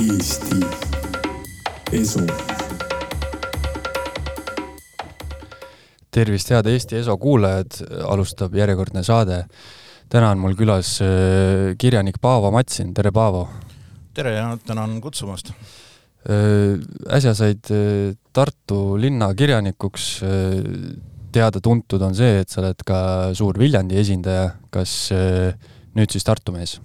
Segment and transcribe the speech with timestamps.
[0.00, 0.56] Eesti
[1.92, 2.22] Esu.
[6.10, 9.42] tervist, head Eesti Eso kuulajad, alustab järjekordne saade.
[10.08, 13.48] täna on mul külas äh, kirjanik Paavo Matsin, tere Paavo!
[14.14, 15.52] tere ja tänan kutsumast!
[15.52, 16.80] Äh,
[17.12, 20.22] äsja said äh, Tartu linna kirjanikuks,
[21.32, 23.02] teada-tuntud on see, et sa oled ka
[23.36, 25.12] suur Viljandi esindaja, kas
[25.92, 26.78] nüüd siis Tartu mees?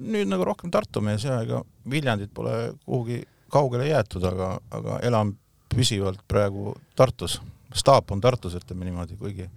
[0.00, 5.32] Nüüd nagu rohkem Tartu mees ja ega Viljandit pole kuhugi kaugele jäetud, aga, aga elan
[5.72, 7.40] püsivalt praegu Tartus.
[7.74, 9.48] staap on Tartus, ütleme niimoodi, kuigi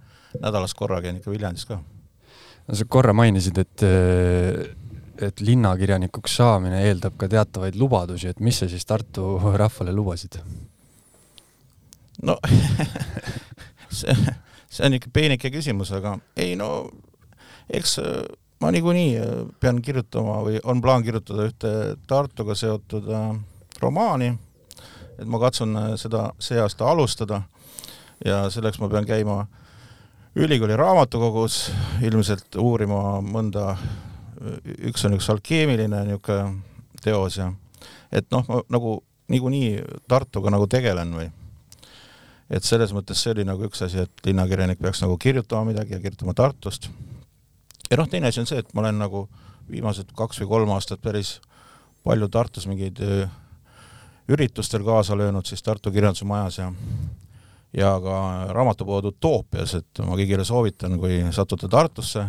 [0.41, 1.80] nädalas korra käin ikka Viljandis ka.
[2.67, 3.86] no sa korra mainisid, et,
[5.22, 10.39] et linnakirjanikuks saamine eeldab ka teatavaid lubadusi, et mis sa siis Tartu rahvale lubasid?
[12.23, 12.38] no
[14.00, 14.16] see,
[14.70, 16.89] see on ikka peenike küsimus, aga ei no
[17.72, 17.98] eks
[18.62, 19.26] ma niikuinii äh,
[19.60, 21.72] pean kirjutama või on plaan kirjutada ühte
[22.08, 23.31] Tartuga seotud äh,
[23.81, 24.36] romaani,
[25.18, 27.42] et ma katsun äh, seda see aasta alustada.
[28.26, 29.48] Ja selleks ma pean käima
[30.38, 31.72] ülikooli raamatukogus
[32.06, 33.73] ilmselt uurima mõnda,
[34.86, 36.62] üks on üks alkeemiline niisugune
[37.02, 37.48] teos ja
[38.14, 39.00] et noh, ma nagu
[39.34, 41.31] niikuinii Tartuga nagu tegelen või.
[42.53, 46.03] Et selles mõttes see oli nagu üks asi, et linnakirjanik peaks nagu kirjutama midagi ja
[46.03, 46.92] kirjutama Tartust
[47.92, 49.28] ja noh, teine asi on see, et ma olen nagu
[49.72, 51.39] viimased kaks või kolm aastat päris
[52.03, 53.00] palju Tartus mingeid
[54.31, 56.72] üritustel kaasa löönud siis Tartu Kirjanduse Majas ja
[57.78, 62.25] ja ka raamatupood Utoopias, et ma kõigile soovitan, kui satute Tartusse,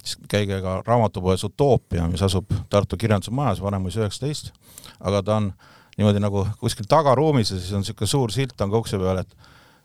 [0.00, 4.52] siis käige ka raamatupoes Utoopia, mis asub Tartu Kirjanduse Majas, Vanemuise üheksateist,
[5.00, 5.50] aga ta on
[5.98, 9.36] niimoodi nagu kuskil tagaruumis ja siis on niisugune suur silt on ka ukse peal, et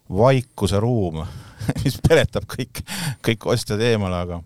[0.09, 1.19] vaikuse ruum
[1.83, 2.83] mis peletab kõik,
[3.27, 4.39] kõik ostjad eemale, aga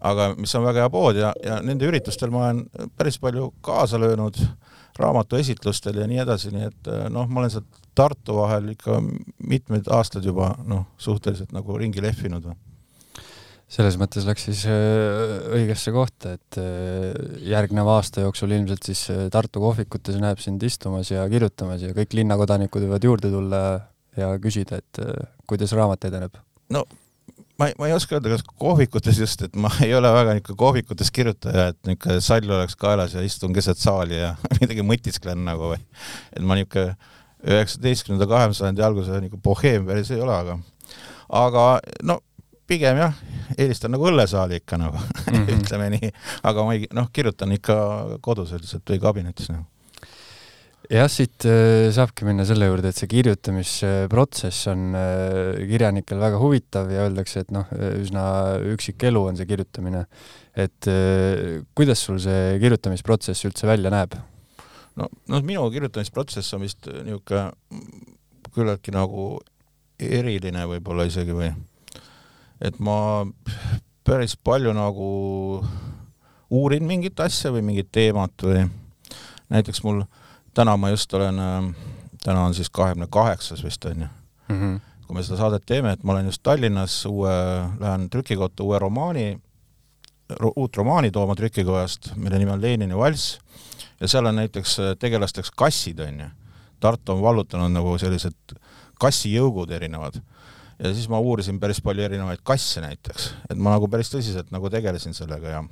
[0.00, 4.00] aga mis on väga hea pood ja, ja nende üritustel ma olen päris palju kaasa
[4.00, 4.38] löönud,
[5.00, 9.00] raamatuesitlustel ja nii edasi, nii et noh, ma olen sealt Tartu vahel ikka
[9.50, 12.46] mitmed aastad juba noh, suhteliselt nagu ringi lehvinud.
[13.70, 17.12] selles mõttes läks siis äh, õigesse kohta, et äh,
[17.46, 22.16] järgneva aasta jooksul ilmselt siis äh, Tartu kohvikutes näeb sind istumas ja kirjutamas ja kõik
[22.18, 23.60] linnakodanikud võivad juurde tulla
[24.16, 25.02] ja küsida, et
[25.46, 26.40] kuidas raamat edeneb.
[26.70, 26.86] no
[27.60, 30.60] ma ei, ma ei oska öelda, kas kohvikutes just, et ma ei ole väga niisugune
[30.64, 35.74] kohvikutes kirjutaja, et niisugune sall oleks kaelas ja istun keset saali ja midagi mõtisklen nagu
[35.74, 35.80] või.
[36.32, 36.96] et ma niisugune
[37.40, 40.58] üheksateistkümnenda, kahekümnenda sajandi alguse niisugune boheem päris ei ole, aga
[41.40, 41.66] aga
[42.08, 42.20] no
[42.70, 43.18] pigem jah,
[43.58, 45.60] eelistan nagu õllesaali ikka nagu mm, -hmm.
[45.60, 46.14] ütleme nii,
[46.46, 47.76] aga ma ei, noh, kirjutan ikka
[48.24, 49.66] kodus üldiselt või kabinetis nagu
[50.90, 56.90] jah, siit äh, saabki minna selle juurde, et see kirjutamisprotsess on äh, kirjanikel väga huvitav
[56.90, 57.70] ja öeldakse, et noh,
[58.00, 58.24] üsna
[58.72, 60.06] üksik elu on see kirjutamine.
[60.58, 64.18] et äh, kuidas sul see kirjutamisprotsess üldse välja näeb?
[64.98, 67.46] no, no minu kirjutamisprotsess on vist niisugune
[68.50, 69.36] küllaltki nagu
[70.00, 71.52] eriline võib-olla isegi või
[72.66, 73.22] et ma
[74.02, 75.10] päris palju nagu
[76.50, 78.64] uurin mingit asja või mingit teemat või
[79.54, 80.19] näiteks mul äh,
[80.54, 81.74] täna ma just olen, äh,
[82.24, 84.06] täna on siis kahekümne kaheksas vist on ju.
[84.48, 84.80] Mm, -hmm.
[85.06, 87.30] kui me seda saadet teeme, et ma olen just Tallinnas uue,
[87.80, 89.40] lähen trükikotta uue romaani,
[90.56, 93.38] uut romaani tooma trükikojast, mille nimi on Lenini valss.
[94.00, 96.26] Ja seal on näiteks äh, tegelasteks kassid, on ju.
[96.80, 98.54] Tartu on vallutanud nagu sellised
[99.00, 100.20] kassijõugud erinevad.
[100.78, 104.70] Ja siis ma uurisin päris palju erinevaid kasse näiteks, et ma nagu päris tõsiselt nagu
[104.72, 105.64] tegelesin sellega ja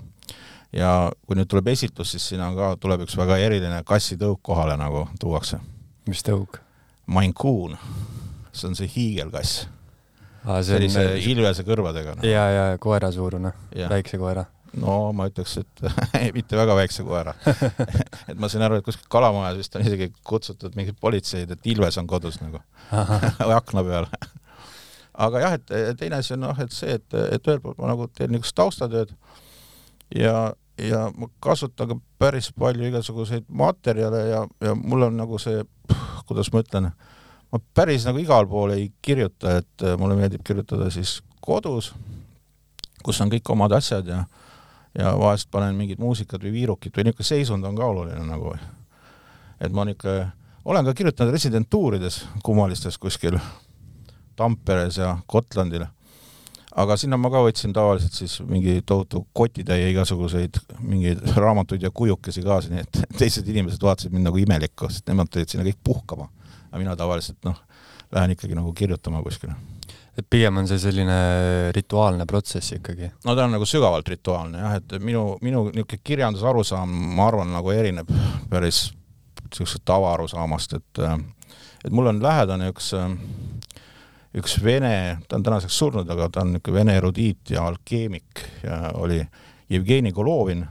[0.72, 0.92] ja
[1.26, 5.06] kui nüüd tuleb esitlus, siis siin on ka, tuleb üks väga eriline kassitõuk kohale nagu
[5.20, 5.60] tuuakse.
[6.08, 6.60] mis tõuk?
[7.08, 7.76] Maine Coon,
[8.52, 9.66] see on see hiigelkass.
[10.64, 11.16] Sellise on...
[11.32, 12.24] ilvese kõrvadega no..
[12.24, 13.52] ja, ja koerasuurune,
[13.90, 14.44] väikse koera.
[14.78, 15.82] No ma ütleks, et
[16.36, 17.32] mitte väga väikse koera.
[18.28, 21.96] Et ma sain aru, et kuskil kalamajas vist on isegi kutsutud mingid politseid, et Ilves
[21.96, 22.60] on kodus nagu
[23.48, 24.08] või akna peal.
[25.18, 28.06] Aga jah, et teine asi on noh, et see, et, et ühelt poolt ma nagu
[28.12, 29.16] teen niisugust taustatööd
[30.14, 35.62] ja, ja ma kasutan ka päris palju igasuguseid materjale ja, ja mul on nagu see,
[36.28, 36.90] kuidas ma ütlen,
[37.52, 41.92] ma päris nagu igal pool ei kirjuta, et äh, mulle meeldib kirjutada siis kodus,
[43.04, 44.24] kus on kõik omad asjad ja
[44.98, 48.54] ja vahest panen mingit muusikat või viirukit või niisugune seisund on ka oluline nagu.
[49.60, 50.32] et ma niisugune,
[50.64, 53.38] olen ka kirjutanud residentuurides kummalistes kuskil
[54.36, 55.86] Tamperes ja Gotlandil
[56.78, 62.44] aga sinna ma ka võtsin tavaliselt siis mingi tohutu kotitäie igasuguseid mingeid raamatuid ja kujukesi
[62.46, 66.28] kaasa, nii et teised inimesed vaatasid mind nagu imelikku, sest nemad tulid sinna kõik puhkama.
[66.68, 67.58] aga mina tavaliselt noh,
[68.14, 69.56] lähen ikkagi nagu kirjutama kuskile.
[70.18, 71.18] et pigem on see selline
[71.76, 73.10] rituaalne protsess ikkagi?
[73.24, 77.74] no ta on nagu sügavalt rituaalne jah, et minu, minu niisugune kirjandusarusaam, ma arvan, nagu
[77.74, 78.12] erineb
[78.50, 78.88] päris
[79.48, 81.04] niisugusest tavaarusaamast, et
[81.84, 82.92] et mul on lähedane üks
[84.36, 88.90] üks vene, ta on tänaseks surnud, aga ta on niisugune vene erudiit ja alkeemik ja
[89.00, 89.22] oli
[89.70, 90.66] Jevgeni Golovin,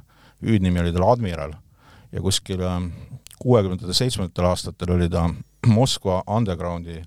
[0.45, 1.53] hüüdnimi oli tal Admiral
[2.11, 2.61] ja kuskil
[3.41, 5.27] kuuekümnendatel, seitsmendatel aastatel oli ta
[5.67, 7.01] Moskva undergroundi,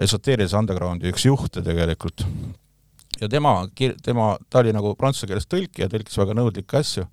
[0.00, 2.24] esoteerilise undergroundi üks juhte tegelikult.
[3.20, 3.68] ja tema,
[4.02, 7.06] tema, ta oli nagu prantsuse keeles tõlkija, tõlkis väga nõudlikke asju,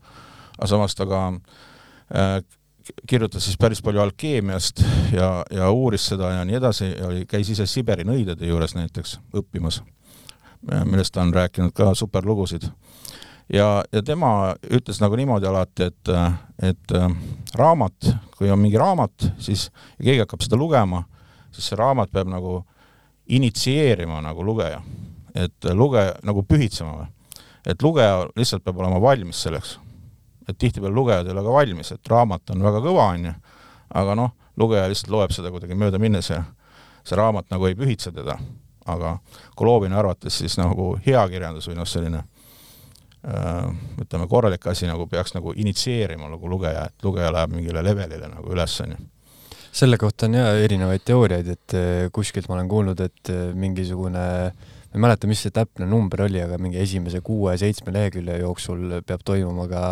[0.57, 2.39] aga samas ta ka äh,
[3.07, 4.83] kirjutas siis päris palju alkeemiast
[5.13, 9.19] ja, ja uuris seda ja nii edasi ja oli, käis ise Siberi nõidade juures näiteks
[9.35, 9.81] õppimas,
[10.83, 12.67] millest ta on rääkinud ka superlugusid
[13.53, 16.11] ja, ja tema ütles nagu niimoodi alati, et,
[16.63, 17.09] et äh,
[17.55, 19.69] raamat, kui on mingi raamat, siis
[20.01, 21.03] keegi hakkab seda lugema,
[21.53, 22.61] siis see raamat peab nagu
[23.33, 24.81] initsieerima nagu lugeja.
[25.35, 27.07] et lugeja, nagu pühitsema või.
[27.65, 29.79] et lugeja lihtsalt peab olema valmis selleks.
[30.47, 33.33] Et tihtipeale lugejad ei ole ka valmis, et raamat on väga kõva, on ju,
[34.01, 36.43] aga noh, lugeja lihtsalt loeb seda kuidagi mööda minnes ja
[37.03, 38.37] see raamat nagu ei pühitse teda.
[38.85, 39.17] aga
[39.55, 42.25] Golovini arvates siis nagu hea kirjandus või noh, selline
[43.27, 43.67] Äh,
[44.01, 48.51] ütleme, korralik asi nagu peaks nagu initsieerima nagu lugeja, et lugeja läheb mingile levelile nagu
[48.51, 48.97] üles, on ju.
[49.71, 54.25] selle kohta on jaa erinevaid teooriaid, et äh, kuskilt ma olen kuulnud, et äh, mingisugune
[54.93, 59.25] ma ei mäleta, mis see täpne number oli, aga mingi esimese kuue-seitsme lehekülje jooksul peab
[59.25, 59.83] toimuma ka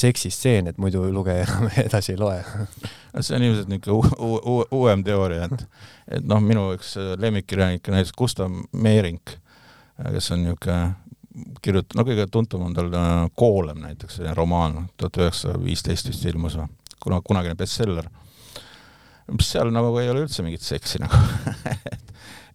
[0.00, 2.38] seksistseen, et muidu lugeja enam edasi ei loe
[3.26, 5.66] see on ilmselt niisugune uuem teooria, et
[6.16, 9.20] et noh, minu üks lemmikkirjanik on näiteks Gustav Meering,
[10.00, 10.80] kes on niisugune
[11.62, 16.24] kirjuta-, no kõige tuntum on tal äh, Koolem näiteks, selline romaan, tuhat üheksasada viisteist vist
[16.26, 16.66] ilmus või,
[17.02, 18.08] kuna, kunagine bestseller.
[19.30, 21.20] mis seal nagu ei ole üldse mingit seksi nagu
[21.92, 22.14] et,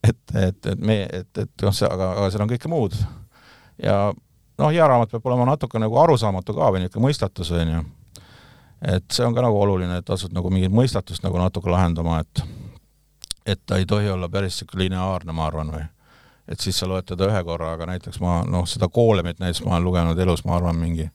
[0.10, 2.98] et, et, et me, et, et noh, see, aga, aga seal on kõike muud.
[3.82, 7.82] ja noh, hea raamat peab olema natuke nagu arusaamatu ka või niisugune mõistatus, on ju.
[8.96, 12.46] et see on ka nagu oluline, et asud nagu mingit mõistatust nagu natuke lahendama, et
[13.46, 15.86] et ta ei tohi olla päris niisugune lineaarne, ma arvan, või
[16.48, 19.76] et siis sa loed teda ühe korra, aga näiteks ma noh, seda Koolemit näiteks ma
[19.76, 21.10] olen lugenud elus, ma arvan, mingi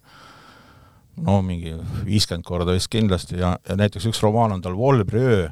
[1.26, 1.74] no mingi
[2.06, 5.48] viiskümmend korda vist kindlasti ja, ja näiteks üks romaan on tal Volbri öö,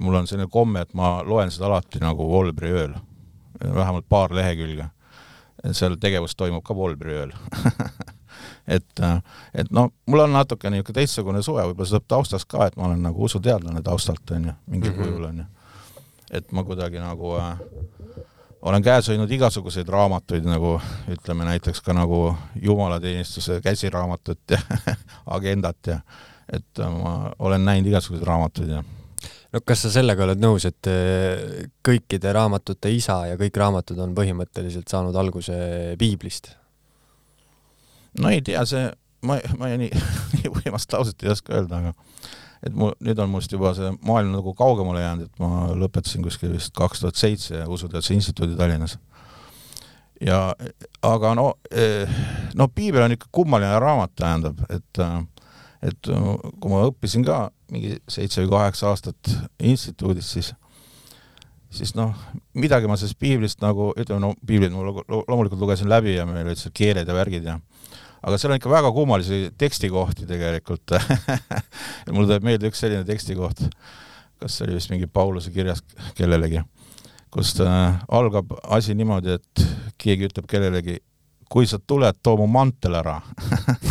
[0.00, 2.94] mul on selline komme, et ma loen seda alati nagu Volbri ööl,
[3.60, 4.90] vähemalt paar lehekülge.
[5.72, 7.32] seal tegevus toimub ka Volbri ööl
[8.76, 9.00] et,
[9.54, 12.86] et noh, mul on natuke niisugune teistsugune suve, võib-olla see tuleb taustast ka, et ma
[12.88, 15.04] olen nagu usuteadlane taustalt, on ju, mingil mm -hmm.
[15.04, 15.44] kujul, on ju.
[16.30, 17.58] et ma kuidagi nagu äh,
[18.62, 24.58] olen käes hoidnud igasuguseid raamatuid, nagu ütleme näiteks ka nagu jumalateenistuse käsiraamatut ja
[25.36, 26.00] agendat ja
[26.52, 28.84] et ma olen näinud igasuguseid raamatuid ja
[29.52, 34.14] no kas sa sellega oled nõus, et eh, kõikide raamatute isa ja kõik raamatud on
[34.16, 35.56] põhimõtteliselt saanud alguse
[36.00, 36.52] piiblist?
[38.20, 38.88] no ei tea, see,
[39.28, 39.90] ma, ma nii,
[40.36, 41.94] nii võimast lauset ei oska öelda, aga
[42.66, 46.52] et mu, nüüd on must juba see maailm nagu kaugemale jäänud, et ma lõpetasin kuskil
[46.56, 48.98] vist kaks tuhat seitse Usuteaduse Instituudi Tallinnas.
[50.20, 50.52] ja
[51.06, 52.20] aga no, eh,
[52.58, 55.04] no piibel on ikka kummaline raamat, tähendab, et
[55.78, 60.54] et kui ma õppisin ka mingi seitse või kaheksa aastat instituudis, siis
[61.70, 62.14] siis noh,
[62.56, 66.60] midagi ma sellest piiblist nagu, ütleme no piiblit ma loomulikult lugesin läbi ja meil olid
[66.60, 67.58] seal keeled ja värgid ja
[68.22, 70.96] aga seal on ikka väga kummalisi tekstikohti tegelikult
[72.14, 73.62] mulle tuleb meelde üks selline tekstikoht,
[74.40, 75.84] kas see oli vist mingi Pauluse kirjas
[76.18, 76.64] kellelegi,
[77.34, 79.66] kus äh, algab asi niimoodi, et
[80.00, 80.98] keegi ütleb kellelegi
[81.48, 83.18] kui sa tuled, too mu mantel ära.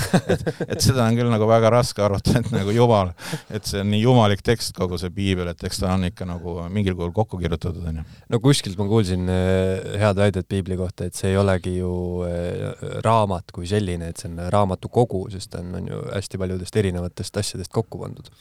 [0.07, 3.09] Et, et seda on küll nagu väga raske arvata, et nagu jumal,
[3.53, 6.53] et see on nii jumalik tekst, kogu see piibel, et eks ta on ikka nagu
[6.73, 8.05] mingil kujul kokku kirjutatud, onju.
[8.31, 11.91] no kuskilt ma kuulsin eh, head väidet piibli kohta, et see ei olegi ju
[12.27, 16.81] eh, raamat kui selline, et see on raamatukogu, sest ta on, on ju hästi paljudest
[16.81, 18.31] erinevatest asjadest kokku pandud.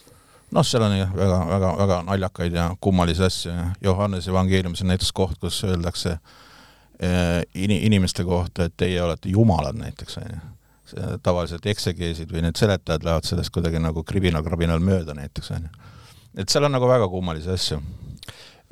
[0.54, 4.94] Noh, seal on jah, väga, väga, väga naljakaid ja kummalisi asju ja Johannese evangeeliumis on
[4.94, 6.45] näiteks koht, kus öeldakse Äh,
[7.00, 10.38] in-, inimeste kohta, et teie olete jumalad näiteks, on ju.
[11.22, 15.90] tavaliselt eksegeesid või need seletajad lähevad sellest kuidagi nagu kribinal-krabinal mööda näiteks, on ju.
[16.42, 17.80] et seal on nagu väga kummalisi asju.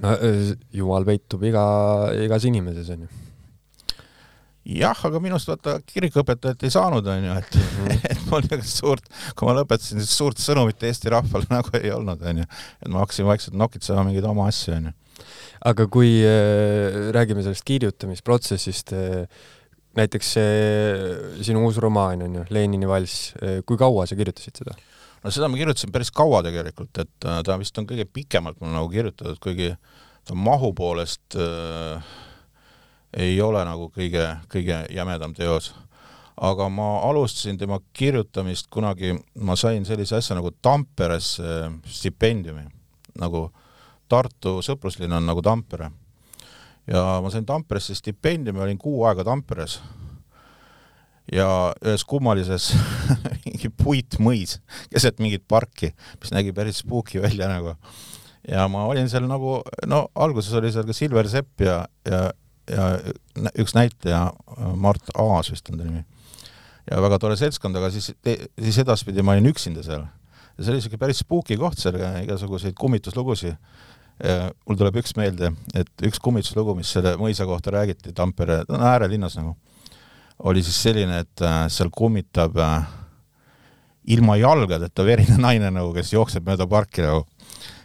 [0.04, 1.66] no äh, jumal peitub iga,
[2.24, 3.12] igas inimeses, on ju
[4.64, 7.98] jah, aga minust vaata kirikuõpetajat ei saanud, on ju, et mm, -hmm.
[8.10, 12.22] et mul niisugust suurt, kui ma lõpetasin, siis suurt sõnumit Eesti rahvale nagu ei olnud,
[12.22, 12.46] on ju.
[12.80, 14.92] et ma hakkasin vaikselt nokitsema mingeid oma asju, on ju
[15.64, 19.44] aga kui äh, räägime sellest kirjutamisprotsessist äh,,
[19.94, 24.76] näiteks see sinu uus romaan on ju, Lenini valss äh,, kui kaua sa kirjutasid seda?
[25.24, 28.74] no seda ma kirjutasin päris kaua tegelikult, et äh, ta vist on kõige pikemalt mul
[28.76, 29.72] nagu kirjutatud, kuigi
[30.24, 32.12] ta mahu poolest äh,
[33.24, 35.72] ei ole nagu kõige, kõige jämedam teos.
[36.34, 42.64] aga ma alustasin tema kirjutamist kunagi, ma sain sellise asja nagu Tamperesse stipendiumi,
[43.22, 43.46] nagu
[44.08, 45.90] Tartu sõpruslinn on nagu Tampere.
[46.86, 49.80] ja ma sain Tamperesse stipendiumi, olin kuu aega Tamperes
[51.32, 51.48] ja
[51.84, 52.70] ühes kummalises
[53.46, 54.58] mingi puitmõis
[54.92, 57.76] keset mingit parki, mis nägi päris spooky välja nagu.
[58.48, 62.26] ja ma olin seal nagu, no alguses oli seal ka Silver Sepp ja, ja,
[62.70, 62.90] ja
[63.60, 64.26] üks näitleja,
[64.76, 66.04] Mart Aas vist on ta nimi.
[66.90, 68.12] ja väga tore seltskond, aga siis,
[68.60, 70.04] siis edaspidi ma olin üksinda seal.
[70.04, 73.56] ja see oli niisugune päris spooky koht seal, igasuguseid kummituslugusid
[74.22, 79.34] mul tuleb üks meelde, et üks kummituslugu, mis selle mõisa kohta räägiti Tampere, no äärelinnas
[79.40, 79.56] nagu
[80.38, 82.86] oli siis selline, et äh, seal kummitab äh,
[84.14, 87.24] ilma jalgadeta verine naine nagu, kes jookseb mööda parki nagu.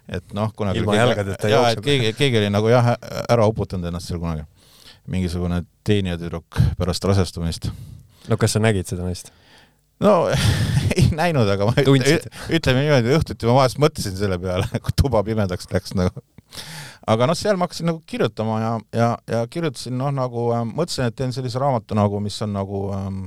[0.09, 2.95] et noh, kunagi ilma jalgadeta jaa, et keegi, keegi oli nagu jah,
[3.29, 4.43] ära uputanud ennast seal kunagi.
[5.09, 7.69] mingisugune teenijatüdruk pärast rasestumist.
[8.27, 9.31] no kas sa nägid seda naist?
[10.03, 10.15] No
[10.95, 12.29] ei näinud, aga ma Tundsid.
[12.55, 16.23] ütleme niimoodi, õhtuti ma vahest mõtlesin selle peale, kui tuba pimedaks läks nagu
[17.09, 21.09] aga noh, seal ma hakkasin nagu kirjutama ja, ja, ja kirjutasin noh, nagu äh, mõtlesin,
[21.09, 23.21] et teen sellise raamatu nagu, mis on nagu ähm,,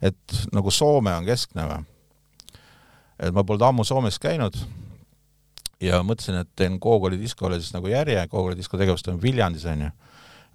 [0.00, 1.80] et nagu Soome on keskne või.
[3.20, 4.56] et ma polnud ammu Soomes käinud
[5.80, 9.90] ja mõtlesin, et teen Gogoli diskole siis nagu järje, Gogoli disko tegevus toimub Viljandis onju.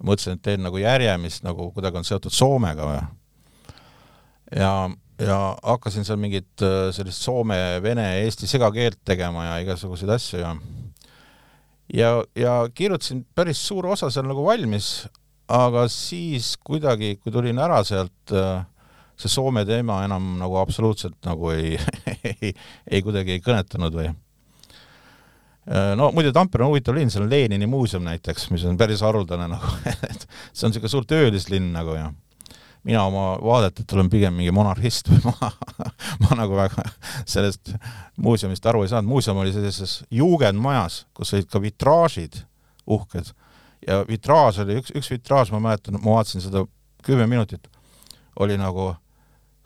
[0.02, 3.00] mõtlesin, et teen nagu järje, mis nagu kuidagi on seotud Soomega või.
[4.56, 4.72] ja,
[5.22, 10.56] ja hakkasin seal mingit äh, sellist soome, vene, eesti segakeelt tegema ja igasuguseid asju ja
[11.94, 15.06] ja, ja kirjutasin päris suur osa seal nagu valmis,
[15.48, 18.64] aga siis kuidagi, kui tulin ära sealt, äh,
[19.16, 21.78] see Soome teema enam nagu absoluutselt nagu ei
[22.34, 22.52] ei,
[22.90, 24.10] ei kuidagi ei kõnetanud või?
[25.66, 29.04] Äh, no muide, Tampere on huvitav linn, seal on Lenini muuseum näiteks, mis on päris
[29.06, 29.72] haruldane nagu
[30.10, 32.10] et see on niisugune suur töölislinn nagu ja
[32.86, 35.50] mina oma vaadetelt olen pigem mingi monarhist või ma,
[36.22, 36.84] ma nagu väga
[37.26, 37.74] sellest
[38.22, 42.44] muuseumist aru ei saanud, muuseum oli sellises juugendmajas, kus olid ka vitraažid
[42.86, 43.32] uhked
[43.86, 46.64] ja vitraaž oli, üks, üks vitraaž, ma mäletan, ma vaatasin seda
[47.06, 47.68] kümme minutit,
[48.42, 48.94] oli nagu,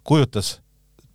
[0.04, 0.58] kujutas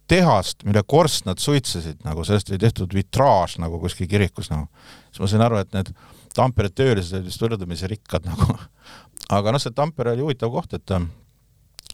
[0.09, 4.67] tehast, mille korstnad suitsesid, nagu sellest oli tehtud vitraaž nagu kuskil kirikus nagu.
[5.09, 5.95] siis ma sain aru, et need
[6.35, 8.57] Tampere töölised olid vist võrdlemisi rikkad nagu.
[9.37, 10.83] aga noh, see Tampere oli huvitav koht, et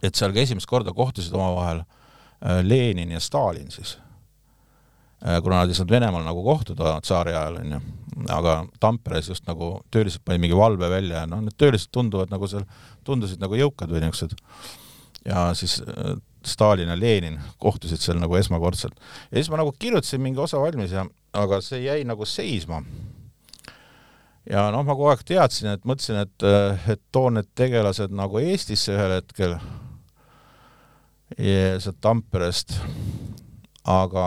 [0.03, 3.97] et seal ka esimest korda kohtusid omavahel äh, Lenin ja Stalin siis.
[5.27, 7.81] Äh, kuna nad ei saanud Venemaal nagu kohtuda tsaari ajal, on ju,
[8.33, 12.49] aga Tamperes just nagu töölised panid mingi valve välja ja noh, need töölised tunduvad nagu
[12.49, 12.65] seal,
[13.07, 14.37] tundusid nagu jõukad või niisugused.
[15.25, 18.97] ja siis äh, Stalin ja Lenin kohtusid seal nagu esmakordselt.
[19.29, 21.05] ja siis ma nagu kirjutasin mingi osa valmis ja,
[21.37, 22.81] aga see jäi nagu seisma
[24.49, 26.47] ja noh, ma kogu aeg teadsin, et mõtlesin, et,
[26.89, 29.57] et toon need tegelased nagu Eestisse ühel hetkel
[31.37, 32.75] sealt Tamperest,
[33.87, 34.25] aga,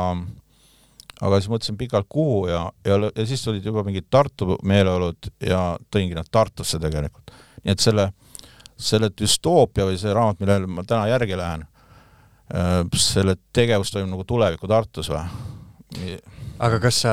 [1.21, 5.77] aga siis mõtlesin pikalt, kuhu ja, ja, ja siis tulid juba mingid Tartu meeleolud ja
[5.93, 7.35] tõingi nad Tartusse tegelikult.
[7.65, 8.11] nii et selle,
[8.77, 11.67] selle düstoopia või see raamat, millele ma täna järgi lähen,
[12.55, 15.27] äh, selle tegevus toimub nagu tuleviku Tartus või?
[16.63, 17.13] Aga kas sa,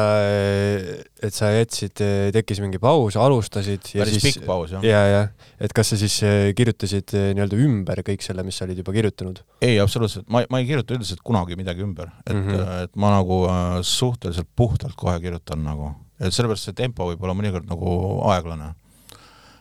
[1.24, 2.01] et sa jätsid,
[2.36, 4.83] tekkis mingi paus, alustasid ja päris siis, pikk paus, jah.
[4.86, 5.21] ja, ja,
[5.62, 8.93] et kas sa siis eh, kirjutasid eh, nii-öelda ümber kõik selle, mis sa olid juba
[8.95, 9.41] kirjutanud?
[9.65, 12.83] ei, absoluutselt, ma, ma ei kirjuta üldiselt kunagi midagi ümber, et mm, -hmm.
[12.86, 13.41] et ma nagu
[13.88, 17.95] suhteliselt puhtalt kohe kirjutan nagu, et sellepärast see tempo võib olla mõnikord nagu
[18.33, 18.74] aeglane.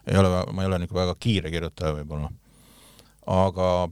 [0.07, 2.31] ei ole, ma ei ole niisugune väga kiire kirjutaja võib-olla.
[3.27, 3.89] aga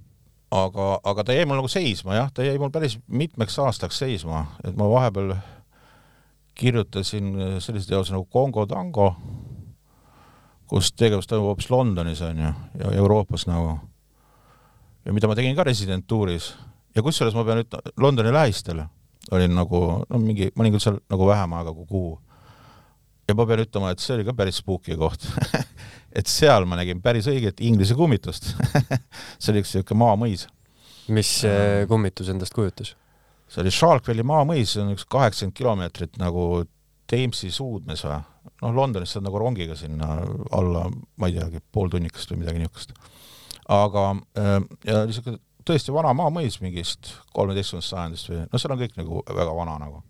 [0.50, 4.46] aga, aga ta jäi mul nagu seisma jah, ta jäi mul päris mitmeks aastaks seisma,
[4.64, 5.36] et ma vahepeal
[6.58, 9.12] kirjutasin sellise teose nagu Kongo tango,
[10.68, 13.78] kus tegevus toimub hoopis Londonis, on ju, ja Euroopas nagu.
[15.04, 16.52] ja mida ma tegin ka residentuuris
[16.96, 18.82] ja kusjuures ma pean ütlema, Londoni lähistel
[19.30, 22.12] olin nagu, no mingi, ma olin küll seal nagu vähem aega kui kuu.
[23.28, 25.26] ja ma pean ütlema, et see oli ka päris spooky koht
[26.18, 28.52] et seal ma nägin päris õiget inglise kummitust
[29.40, 30.46] see oli üks niisugune maamõis.
[31.12, 32.96] mis äh, kummitus endast kujutas?
[33.48, 36.64] See oli Sharkville'i maamõis, see on üks kaheksakümmend kilomeetrit nagu
[37.08, 38.18] Thamesi suudmes või?
[38.62, 40.18] noh, Londonist saad nagu rongiga sinna
[40.56, 40.86] alla,
[41.16, 42.94] ma ei teagi, pool tunnikest või midagi niisugust.
[43.68, 44.56] aga äh,
[44.88, 49.56] ja niisugune tõesti vana maamõis mingist kolmeteistkümnendast sajandist või noh, seal on kõik nagu väga
[49.56, 50.02] vana nagu.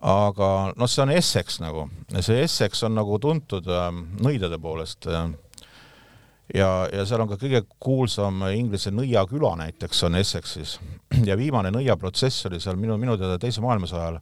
[0.00, 0.48] aga
[0.80, 1.88] noh, see on Essex nagu,
[2.18, 3.90] see Essex on nagu tuntud äh,
[4.22, 5.28] nõidade poolest äh,
[6.54, 10.78] ja, ja seal on ka kõige kuulsam Inglise Nõia küla näiteks on Essexis
[11.28, 14.20] ja viimane nõiaprotsess oli seal minu, minu teada teise maailmasõja ajal,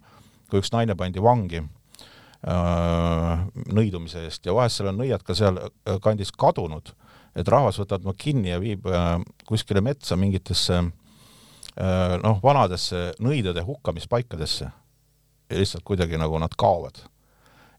[0.50, 3.44] kui üks naine pandi vangi äh,
[3.74, 5.60] nõidumise eest ja vahest seal on nõiad ka seal
[6.04, 6.92] kandis kadunud,
[7.38, 9.14] et rahvas võtab ma kinni ja viib äh,
[9.48, 14.72] kuskile metsa mingitesse äh, noh, vanadesse nõidade hukkamispaikadesse
[15.56, 16.98] lihtsalt kuidagi nagu nad kaovad.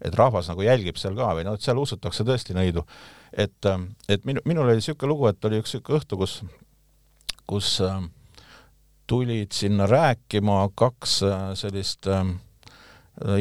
[0.01, 2.85] et rahvas nagu jälgib seal ka või noh, et seal usutakse tõesti nõidu.
[3.33, 6.39] Et, äh, et minu, minul oli niisugune lugu, et oli üks niisugune õhtu, kus,
[7.49, 7.99] kus äh,
[9.09, 12.25] tulid sinna rääkima kaks äh, sellist äh,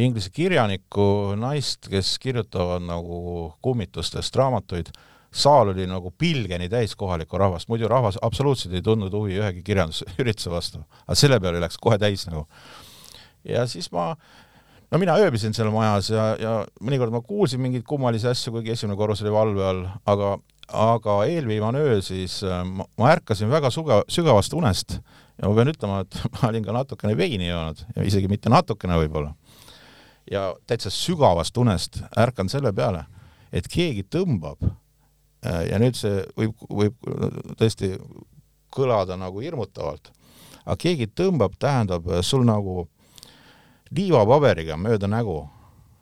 [0.00, 4.90] inglise kirjanikku, naist, kes kirjutavad nagu kummitustest raamatuid,
[5.30, 10.50] saal oli nagu pilgeni täis kohalikku rahvast, muidu rahvas absoluutselt ei tundnud huvi ühegi kirjandusürituse
[10.56, 12.46] vastu, aga selle peale läks kohe täis nagu.
[13.44, 14.14] ja siis ma,
[14.90, 16.52] no mina ööbisin seal majas ja, ja
[16.84, 20.32] mõnikord ma kuulsin mingeid kummalisi asju, kuigi esimene korrus oli valve all, aga,
[20.68, 25.72] aga eelviimane öö siis äh, ma, ma ärkasin väga suge-, sügavast unest ja ma pean
[25.74, 29.34] ütlema, et ma olin ka natukene veini joonud ja isegi mitte natukene võib-olla.
[30.30, 33.04] ja täitsa sügavast unest ärkan selle peale,
[33.52, 37.10] et keegi tõmbab äh, ja nüüd see võib, võib
[37.60, 37.96] tõesti
[38.72, 40.12] kõlada nagu hirmutavalt,
[40.64, 42.86] aga keegi tõmbab, tähendab sul nagu
[43.94, 45.42] liivapaberiga mööda nägu,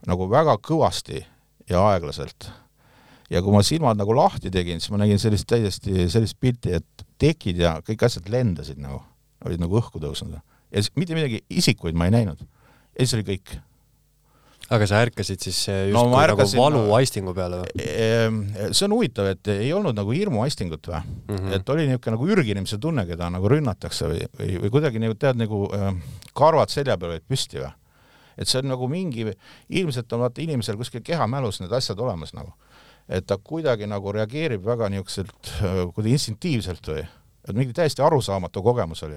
[0.06, 1.24] nagu väga kõvasti
[1.70, 2.50] ja aeglaselt.
[3.30, 7.06] ja kui ma silmad nagu lahti tegin, siis ma nägin sellist täiesti sellist pilti, et
[7.18, 9.02] tekid ja kõik asjad lendasid nagu
[9.44, 10.38] olid nagu õhku tõusnud.
[10.70, 12.40] ja mitte midagi isikuid ma ei näinud.
[12.40, 13.58] ja siis oli kõik.
[14.74, 17.86] Aga sa ärkasid siis just no, nagu ärkasin, nagu valuaistingu peale või?
[17.86, 18.40] Ehm,
[18.74, 21.54] see on huvitav, et ei olnud nagu hirmuaistingut või mm, -hmm.
[21.58, 25.38] et oli niisugune nagu ürginemise tunne, keda nagu rünnatakse või, või, või kuidagi nagu tead,
[25.38, 25.92] nagu äh,
[26.34, 27.70] karvad selja peal olid püsti või.
[28.36, 29.28] et see on nagu mingi,
[29.68, 32.52] ilmselt on vaata inimesel kuskil kehamälus need asjad olemas nagu.
[33.08, 37.06] et ta kuidagi nagu reageerib väga niisuguselt äh, kuidagi instinktiivselt või
[37.48, 39.14] et mingi täiesti arusaamatu kogemus oli.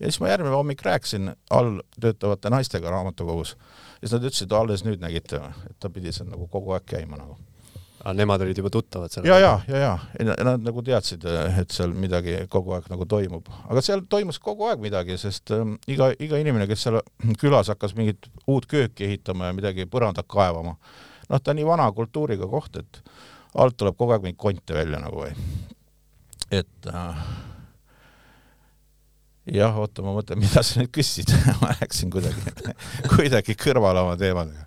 [0.00, 3.58] ja siis ma järgmine hommik rääkisin all töötavate naistega raamatukogus
[4.00, 7.18] ja siis nad ütlesid, alles nüüd nägite, et ta pidi seal nagu kogu aeg käima
[7.20, 7.36] nagu.
[8.04, 9.38] aga nemad olid juba tuttavad sellega?
[9.40, 11.24] ja, ja, ja, ja nad nagu teadsid,
[11.60, 15.64] et seal midagi kogu aeg nagu toimub, aga seal toimus kogu aeg midagi, sest äh,
[15.88, 17.00] iga, iga inimene, kes seal
[17.40, 20.76] külas hakkas mingit uut kööki ehitama ja midagi põrandat kaevama,
[21.30, 23.00] noh, ta nii vana kultuuriga koht, et
[23.54, 25.32] alt tuleb kogu aeg mingeid konte välja nagu või
[26.52, 27.24] et äh,
[29.52, 31.28] jah, oota, ma mõtlen, mida sa nüüd küsisid
[31.60, 32.72] ma läksin kuidagi
[33.12, 34.64] kuidagi kõrvale oma teemadega.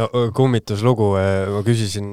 [0.00, 1.10] no kummituslugu,
[1.52, 2.08] ma küsisin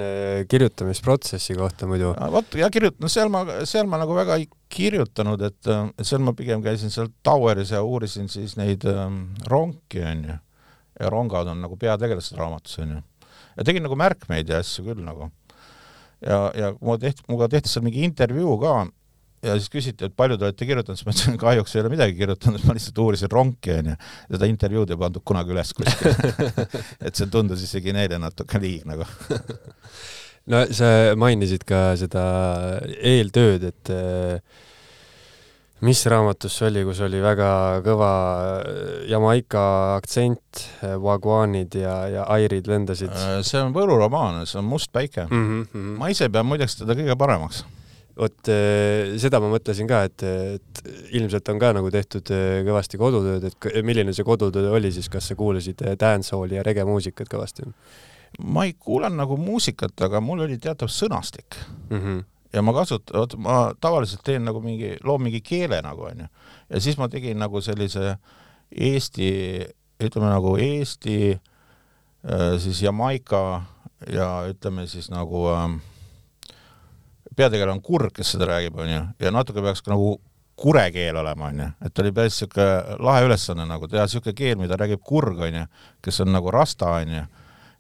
[0.52, 2.12] kirjutamisprotsessi kohta muidu.
[2.36, 5.72] vot, ja kirjut-, no seal ma, seal ma nagu väga ei kirjutanud, et
[6.04, 10.40] seal ma pigem käisin seal Toweris ja uurisin siis neid ähm, ronki, onju.
[11.00, 13.04] ja rongad on nagu peategelased raamatus, onju.
[13.56, 15.32] ja tegin nagu märkmeid ja asju küll nagu.
[16.20, 18.82] ja, ja mulle tehti, minuga tehti seal mingi intervjuu ka
[19.42, 22.18] ja siis küsiti, et palju te olete kirjutanud, siis ma ütlesin, kahjuks ei ole midagi
[22.20, 23.96] kirjutanud, ma lihtsalt uurisin ronki, onju.
[24.30, 26.56] seda intervjuud ei pandud kunagi üles kuskile
[27.06, 29.08] et see tundus isegi neile natuke liig nagu
[30.52, 32.26] no sa mainisid ka seda
[33.02, 34.62] eeltööd, et äh,
[35.86, 37.52] mis raamatus see oli, kus oli väga
[37.86, 38.14] kõva
[39.10, 39.66] Jamaica
[39.98, 40.68] aktsent,
[41.02, 43.10] vaguaanid ja, ja airid lendasid?
[43.10, 45.46] Äh, see on Võru romaan, see on Must päike mm.
[45.74, 45.94] -hmm.
[45.98, 47.66] ma ise pean muideks teda kõige paremaks
[48.22, 50.82] vot eh, seda ma mõtlesin ka, et, et
[51.18, 55.32] ilmselt on ka nagu tehtud eh, kõvasti kodutööd, et milline see kodutöö oli siis, kas
[55.32, 57.68] sa kuulasid eh, dancehalli ja regemuusikat kõvasti?
[58.48, 61.58] ma ei kuulanud nagu muusikat, aga mul oli teatav sõnastik
[61.90, 61.98] mm.
[61.98, 62.22] -hmm.
[62.54, 66.30] ja ma kasutan, vot ma tavaliselt teen nagu mingi, loon mingi keele nagu onju.
[66.70, 68.16] ja siis ma tegin nagu sellise
[68.72, 69.68] Eesti,
[70.00, 71.36] ütleme nagu Eesti,
[72.64, 73.66] siis Jamaica
[74.08, 75.76] ja ütleme siis nagu äh,
[77.38, 80.16] peategelane on kurg, kes seda räägib, onju, ja natuke peaks ka nagu
[80.62, 82.66] kurekeel olema, onju, et oli päris siuke
[83.00, 85.64] lahe ülesanne nagu teha siuke keel, mida räägib kurg, onju,
[86.04, 87.24] kes on nagu rasta, onju,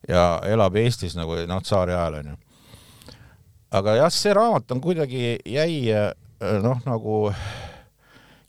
[0.09, 2.37] ja elab Eestis nagu noh, tsaari ajal, onju.
[3.77, 5.83] aga jah, see raamat on kuidagi jäi
[6.63, 7.17] noh, nagu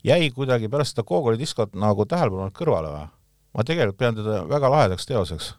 [0.03, 3.09] jäi kuidagi pärast seda Gogoli diskot nagu tähelepanu alt kõrvale või?
[3.53, 5.53] ma tegelikult pean teda väga lahedaks teoseks.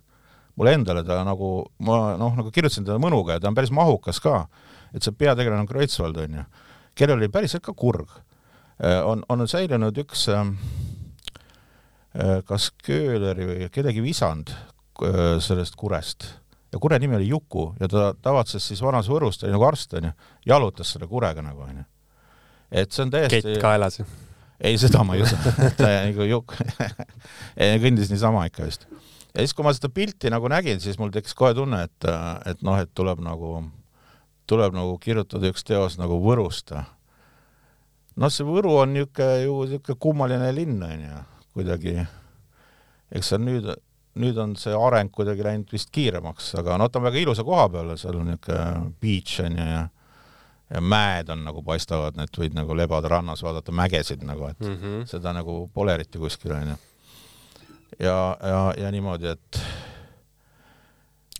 [0.56, 4.20] mulle endale ta nagu, ma noh, nagu kirjutasin teda mõnuga ja ta on päris mahukas
[4.20, 4.46] ka
[4.94, 6.44] et see peategelane on Kreutzwald, on ju,
[6.94, 8.10] kellel oli päriselt ka kurg.
[8.82, 10.56] Äh, on, on säilinud üks ähm,
[12.14, 16.26] äh, kas Köhleri või kedagi visand äh, sellest kurest
[16.74, 19.94] ja kure nimi oli Juku ja ta tavatses siis vanas Võrus, ta oli nagu arst,
[19.94, 20.10] onju,
[20.46, 21.84] jalutas selle kurega nagu, onju.
[22.82, 24.00] et see on täiesti kett kaelas?
[24.58, 25.38] ei, seda ma ei usu
[25.78, 26.56] ta nagu Juk
[27.84, 28.88] kõndis niisama ikka vist.
[28.90, 32.10] ja siis, kui ma seda pilti nagu nägin, siis mul tekkis kohe tunne, et,
[32.50, 33.60] et noh, et tuleb nagu
[34.46, 36.74] tuleb nagu kirjutada üks teos nagu Võrust.
[38.16, 41.96] noh, see Võru on niisugune ju niisugune kummaline linn, on ju, kuidagi.
[43.14, 43.72] eks seal nüüd,
[44.14, 47.68] nüüd on see areng kuidagi läinud vist kiiremaks, aga noh, ta on väga ilusa koha
[47.68, 49.84] peal, seal on niisugune beach on ju ja
[50.74, 54.76] ja mäed on nagu paistavad, et võid nagu lebada rannas, vaadata mägesid nagu, et mm
[54.76, 55.06] -hmm.
[55.06, 56.76] seda nagu pole eriti kuskil onju.
[57.98, 59.60] ja, ja, ja niimoodi, et,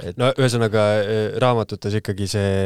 [0.03, 2.57] et no ühesõnaga eh, raamatutes ikkagi see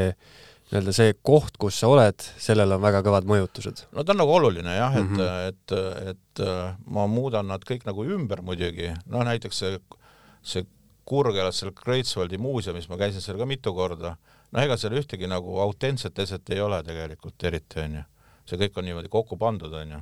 [0.68, 3.86] nii-öelda see koht, kus sa oled, sellel on väga kõvad mõjutused.
[3.96, 5.48] no ta on nagu oluline jah, et mm, -hmm.
[5.48, 5.76] et,
[6.12, 9.78] et, et ma muudan nad kõik nagu ümber muidugi, noh näiteks see,
[10.42, 10.66] see
[11.08, 14.18] Kurgelas seal Kreutzwaldi muuseumis, ma käisin seal ka mitu korda
[14.52, 18.04] noh, ega seal ühtegi nagu autentset eset ei ole tegelikult eriti, onju.
[18.48, 20.00] see kõik on niimoodi kokku pandud, onju.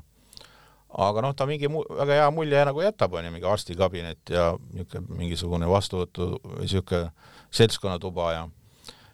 [0.90, 5.70] Aga noh, ta mingi väga hea mulje nagu jätab, onju, mingi arstikabinet ja niisugune mingisugune
[5.70, 7.10] vastuvõtu või niisugune
[7.54, 8.46] seltskonnatuba ja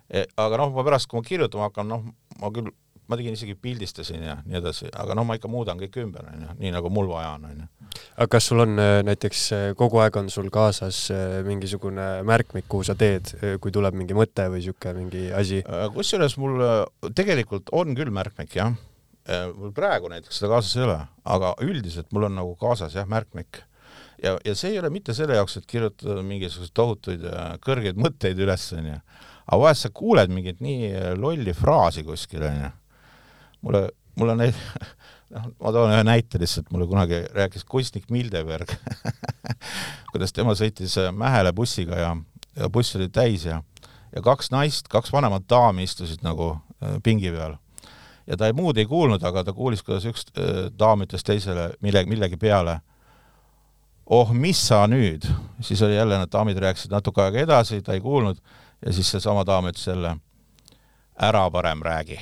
[0.09, 2.07] e, aga noh, ma pärast, kui ma kirjutama hakkan, noh,
[2.41, 2.71] ma küll,
[3.09, 6.59] ma tegin isegi pildistasin ja nii edasi, aga noh, ma ikka muudan kõik ümber, onju,
[6.61, 7.71] nii nagu mul vaja on, onju
[8.17, 12.69] aga kas sul on äh, näiteks äh, kogu aeg on sul kaasas äh, mingisugune märkmik,
[12.71, 13.33] kuhu sa teed,
[13.63, 15.63] kui tuleb mingi mõte või sihuke mingi asi?
[15.97, 16.63] kusjuures mul
[17.17, 18.77] tegelikult on küll märkmik jah,
[19.55, 20.97] mul praegu näiteks seda kaasas ei ole,
[21.35, 23.63] aga üldiselt mul on nagu kaasas jah, märkmik
[24.23, 27.27] ja, ja see ei ole mitte selle jaoks, et kirjutada mingisuguseid tohutuid
[27.65, 28.99] kõrgeid mõtteid üles, onju.
[29.47, 32.73] aga vahest sa kuuled mingit nii lolli fraasi kuskil, onju.
[33.69, 33.87] mulle,
[34.19, 34.45] mul on
[35.33, 38.75] noh, ma toon ühe näite lihtsalt, mulle kunagi rääkis kunstnik Mildeberg
[40.13, 42.13] kuidas tema sõitis äh, Mähele bussiga ja,
[42.59, 43.63] ja buss oli täis ja,
[44.13, 47.57] ja kaks naist, kaks vanemat daami istusid nagu äh, pingi peal.
[48.33, 51.69] Ja ta ei, muud ei kuulnud, aga ta kuulis, kuidas üks äh, daam ütles teisele
[51.85, 52.79] mille, millegi peale,
[54.09, 55.29] oh, mis sa nüüd,
[55.61, 58.41] siis oli jälle, need daamid rääkisid natuke aega edasi, ta ei kuulnud
[58.83, 60.17] ja siis seesama daam ütles jälle
[61.23, 62.17] ära parem räägi.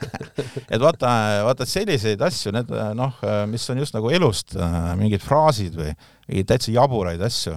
[0.72, 1.08] Et vaata,
[1.46, 3.16] vaata selliseid asju, need noh,
[3.50, 4.54] mis on just nagu elust
[5.00, 7.56] mingid fraasid või täitsa jaburaid asju,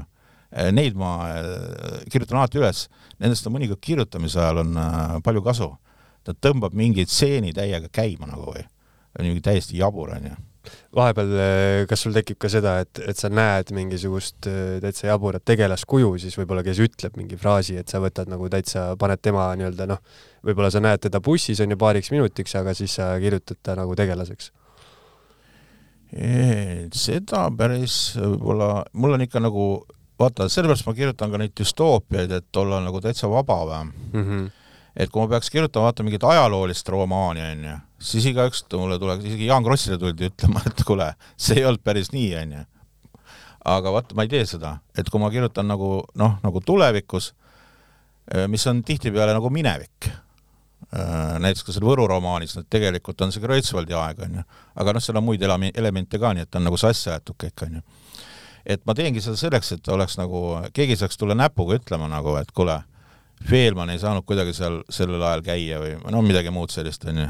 [0.73, 1.11] neid ma
[2.09, 2.87] kirjutan alati üles,
[3.19, 4.79] nendest on mõnikord kirjutamise ajal on
[5.25, 5.69] palju kasu.
[6.23, 8.65] Ta tõmbab mingi stseeni täiega käima nagu või,
[9.19, 10.35] on mingi täiesti jabur onju
[10.95, 15.43] vahepeal, eh, kas sul tekib ka seda, et, et sa näed mingisugust eh, täitsa jaburat
[15.45, 19.89] tegelaskuju, siis võib-olla, kes ütleb mingi fraasi, et sa võtad nagu täitsa, paned tema nii-öelda
[19.89, 20.01] noh,
[20.45, 23.95] võib-olla sa näed teda bussis on ju paariks minutiks, aga siis sa kirjutad ta nagu
[23.99, 24.53] tegelaseks?
[26.13, 29.63] seda päris võib-olla, mul on ikka nagu,
[30.21, 34.21] vaata, sellepärast ma kirjutan ka neid düstoopiaid, et olla nagu täitsa vaba või mm.
[34.21, 34.51] -hmm.
[34.95, 39.47] Et kui ma peaks kirjutama, vaata, mingit ajaloolist romaani, onju siis igaüks mulle tuleb, isegi
[39.47, 42.65] Jaan Krossile tuldi ütlema, et kuule, see ei olnud päris nii, onju.
[43.73, 47.31] aga vaata, ma ei tee seda, et kui ma kirjutan nagu noh, nagu tulevikus,
[48.33, 53.31] eh, mis on tihtipeale nagu minevik, eh, näiteks ka seal Võru romaanis, et tegelikult on
[53.31, 54.43] see Kreutzwaldi aeg, onju,
[54.83, 57.83] aga noh, seal on muid elemente ka, nii et on nagu sassi aetud kõik, onju.
[58.65, 60.43] et ma teengi seda selleks, et oleks nagu,
[60.75, 62.81] keegi saaks tulla näpuga ütlema nagu, et kuule,
[63.49, 67.29] Veelman ei saanud kuidagi seal sellel ajal käia või no midagi muud sellist, onju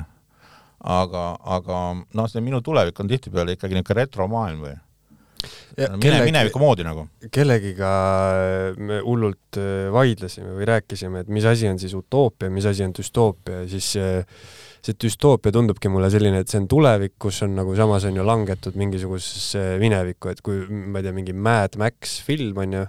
[0.83, 4.79] aga, aga noh, see minu tulevik on tihtipeale ikkagi niisugune retromaailm või
[5.73, 7.01] Ja, mine, kellegi, mineviku moodi nagu.
[7.33, 7.89] kellegiga
[8.77, 12.93] me hullult äh, vaidlesime või rääkisime, et mis asi on siis utoopia, mis asi on
[12.95, 13.89] düstoopia ja siis
[14.83, 18.25] see düstoopia tundubki mulle selline, et see on tulevik, kus on nagu samas on ju
[18.27, 22.85] langetud mingisugusesse minevikku, et kui ma ei tea, mingi Mad Max film on ju,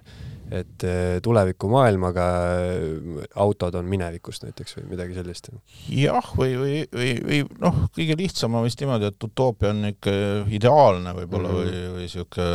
[0.52, 2.24] et äh, tulevikumaailm, aga
[2.68, 5.50] äh, autod on minevikust näiteks või midagi sellist.
[5.88, 10.16] jah, või, või, või, või noh, kõige lihtsam on vist niimoodi, et utoopia on ikka
[10.52, 11.70] ideaalne võib-olla mm -hmm.
[11.70, 12.48] või, või sihuke,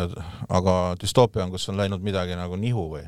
[0.59, 3.07] aga düstoopia on, kus on läinud midagi nagu nihu või?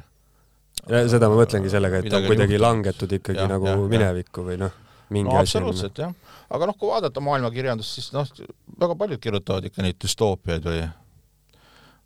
[0.81, 2.65] seda ma mõtlengi sellega, et on kuidagi juhtus.
[2.65, 4.73] langetud ikkagi ja, nagu ja, minevikku või noh,
[5.13, 5.57] mingi no, asi.
[5.57, 6.13] absoluutselt jah,
[6.49, 8.25] aga noh, kui vaadata maailmakirjandust, siis noh,
[8.81, 10.81] väga paljud kirjutavad ikka neid düstoopiaid või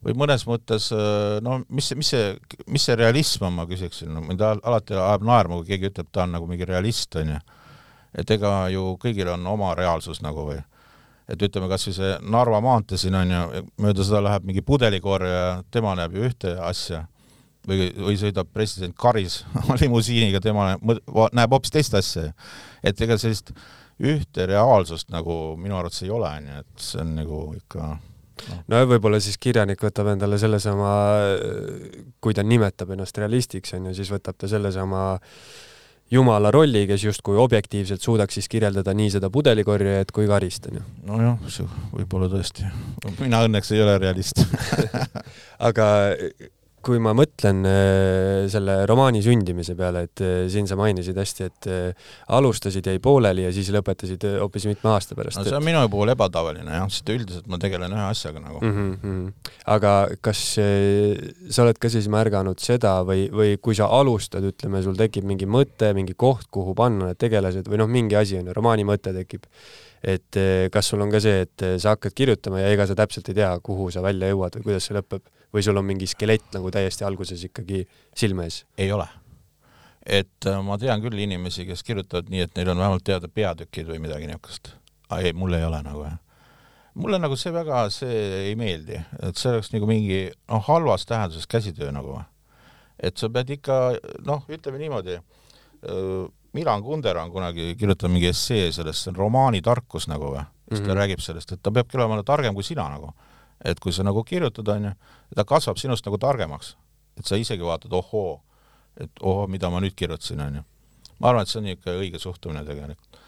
[0.03, 2.35] või mõnes mõttes äh, no mis, mis see,
[2.71, 6.25] mis see realism on, ma küsiksin, no mind alati ajab naerma, kui keegi ütleb, ta
[6.25, 7.39] on nagu mingi realist, onju.
[8.15, 10.61] et ega ju kõigil on oma reaalsus nagu või
[11.31, 15.63] et ütleme, kas või see Narva maantee siin on ju, mööda seda läheb mingi pudelikorjaja,
[15.73, 17.05] tema näeb ju ühte asja
[17.67, 19.41] või, või sõidab president Karis
[19.81, 22.29] limusiiniga, tema näeb hoopis teist asja.
[22.83, 23.53] et ega sellist
[24.01, 27.95] ühte reaalsust nagu minu arvates ei ole, onju, et see on nagu ikka
[28.49, 30.89] no, no võib-olla siis kirjanik võtab endale sellesama,
[32.23, 35.05] kui ta nimetab ennast realistiks, on ju, siis võtab ta sellesama
[36.11, 40.83] jumala rolli, kes justkui objektiivselt suudaks siis kirjeldada nii seda pudelikorjajat kui karist, on ju.
[41.09, 41.63] nojah,
[41.95, 42.67] võib-olla tõesti.
[43.19, 44.43] mina õnneks ei ole realist
[45.69, 45.87] aga
[46.85, 51.69] kui ma mõtlen äh, selle romaani sündimise peale, et äh, siin sa mainisid hästi, et
[51.71, 55.39] äh, alustasid, jäi pooleli ja siis lõpetasid hoopis mitme aasta pärast.
[55.39, 55.67] no see on et...
[55.71, 58.91] minu puhul ebatavaline jah, sest üldiselt ma tegelen ühe asjaga nagu mm.
[59.01, 59.53] -hmm.
[59.75, 59.95] aga
[60.25, 65.25] kas sa oled ka siis märganud seda või, või kui sa alustad, ütleme, sul tekib
[65.25, 68.85] mingi mõte, mingi koht, kuhu panna need tegelased või noh, mingi asi on ju, romaani
[68.85, 69.49] mõte tekib
[70.05, 70.37] et
[70.69, 73.49] kas sul on ka see, et sa hakkad kirjutama ja ega sa täpselt ei tea,
[73.65, 75.23] kuhu sa välja jõuad või kuidas see lõpeb
[75.55, 77.85] või sul on mingi skelett nagu täiesti alguses ikkagi
[78.17, 78.63] silme ees?
[78.77, 79.07] ei ole.
[80.05, 83.89] et äh, ma tean küll inimesi, kes kirjutavad nii, et neil on vähemalt teada peatükid
[83.89, 84.75] või midagi niisugust.
[85.17, 86.19] ei, mul ei ole nagu jah.
[86.93, 91.47] mulle nagu see väga, see ei meeldi, et see oleks nagu mingi noh, halvas tähenduses
[91.47, 92.19] käsitöö nagu.
[92.99, 93.79] et sa pead ikka
[94.27, 95.19] noh, ütleme niimoodi
[96.55, 100.79] Milan Kundera on kunagi kirjutanud mingi essee sellest, see on romaani tarkus nagu või, siis
[100.79, 100.99] ta mm -hmm.
[101.01, 103.11] räägib sellest, et ta peabki olema targem kui sina nagu.
[103.63, 104.93] Et kui sa nagu kirjutad, on ju,
[105.35, 106.75] ta kasvab sinust nagu targemaks.
[107.17, 108.41] et sa isegi vaatad, ohoo,
[108.99, 110.63] et ohoo, mida ma nüüd kirjutasin, on ju.
[111.19, 113.21] ma arvan, et see on niisugune õige suhtumine tegelikult.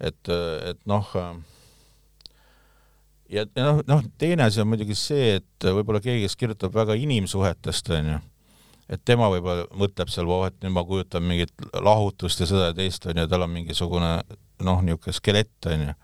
[0.00, 0.28] et,
[0.70, 1.14] et noh,
[3.28, 6.98] ja, ja noh, noh, teine asi on muidugi see, et võib-olla keegi, kes kirjutab väga
[6.98, 8.20] inimsuhetest, on ju
[8.90, 12.76] et tema võib-olla mõtleb seal, voh, et nüüd ma kujutan mingit lahutust ja seda ja
[12.76, 14.14] teist, on ju, tal on mingisugune
[14.66, 15.98] noh, niisugune skelett, on ju.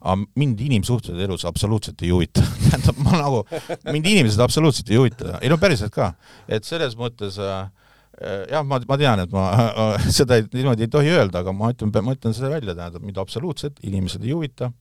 [0.00, 2.44] Aga mind inimsuhted elus absoluutselt ei huvita.
[2.66, 3.42] Tähendab, ma nagu,
[3.92, 6.12] mind inimesed absoluutselt ei huvita, ei no päriselt ka,
[6.48, 7.66] et selles mõttes äh,
[8.50, 11.72] jah, ma, ma tean, et ma äh, seda ei, niimoodi ei tohi öelda, aga ma
[11.74, 14.72] ütlen, ma ütlen selle välja, tähendab, mind absoluutselt inimesed ei huvita.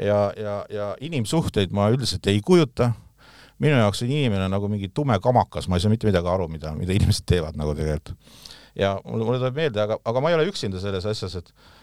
[0.00, 2.94] Ja, ja, ja inimsuhteid ma üldiselt ei kujuta.
[3.60, 6.72] Minu jaoks on inimene nagu mingi tume kamakas, ma ei saa mitte midagi aru, mida,
[6.74, 8.16] mida inimesed teevad nagu tegelikult.
[8.72, 11.81] ja mulle, mulle tuleb meelde, aga, aga ma ei ole üksinda selles asjas, et äh,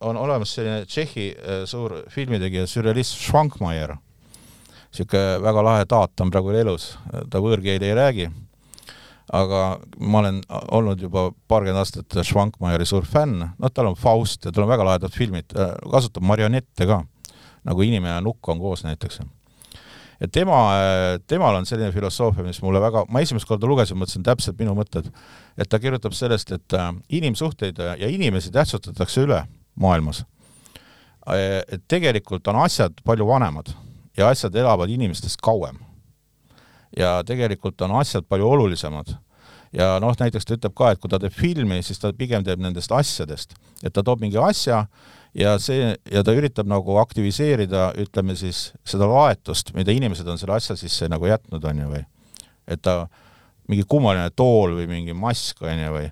[0.00, 3.96] on olemas selline Tšehhi äh, suur filmitegija, sürrealist Schwankmaier,
[4.90, 6.94] niisugune väga lahe taat on praegu elus,
[7.30, 8.28] ta võõrkeeli ei räägi,
[9.36, 9.62] aga
[9.98, 10.42] ma olen
[10.72, 14.86] olnud juba paarkümmend aastat Schwankmaieri suur fänn, noh, tal on Faust ja tal on väga
[14.88, 15.56] lahedad filmid,
[15.90, 17.02] kasutab marionette ka,
[17.66, 19.20] nagu Inimene ja nukk on koos näiteks
[20.20, 20.58] ja tema,
[21.26, 25.10] temal on selline filosoofia, mis mulle väga, ma esimest korda lugesin, mõtlesin täpselt minu mõtted,
[25.58, 29.42] et ta kirjutab sellest, et äh, inimsuhteid ja inimesi tähtsustatakse üle
[29.80, 30.24] maailmas.
[31.28, 33.74] Äh, et tegelikult on asjad palju vanemad
[34.16, 35.82] ja asjad elavad inimestest kauem.
[36.96, 39.10] ja tegelikult on asjad palju olulisemad
[39.72, 42.62] ja noh, näiteks ta ütleb ka, et kui ta teeb filmi, siis ta pigem teeb
[42.62, 44.86] nendest asjadest, et ta toob mingi asja
[45.36, 50.56] ja see, ja ta üritab nagu aktiviseerida, ütleme siis, seda laetust, mida inimesed on selle
[50.56, 52.04] asja sisse nagu jätnud, on ju, või?
[52.66, 53.04] Et ta,
[53.70, 56.08] mingi kummaline tool või mingi mask, on ju, või?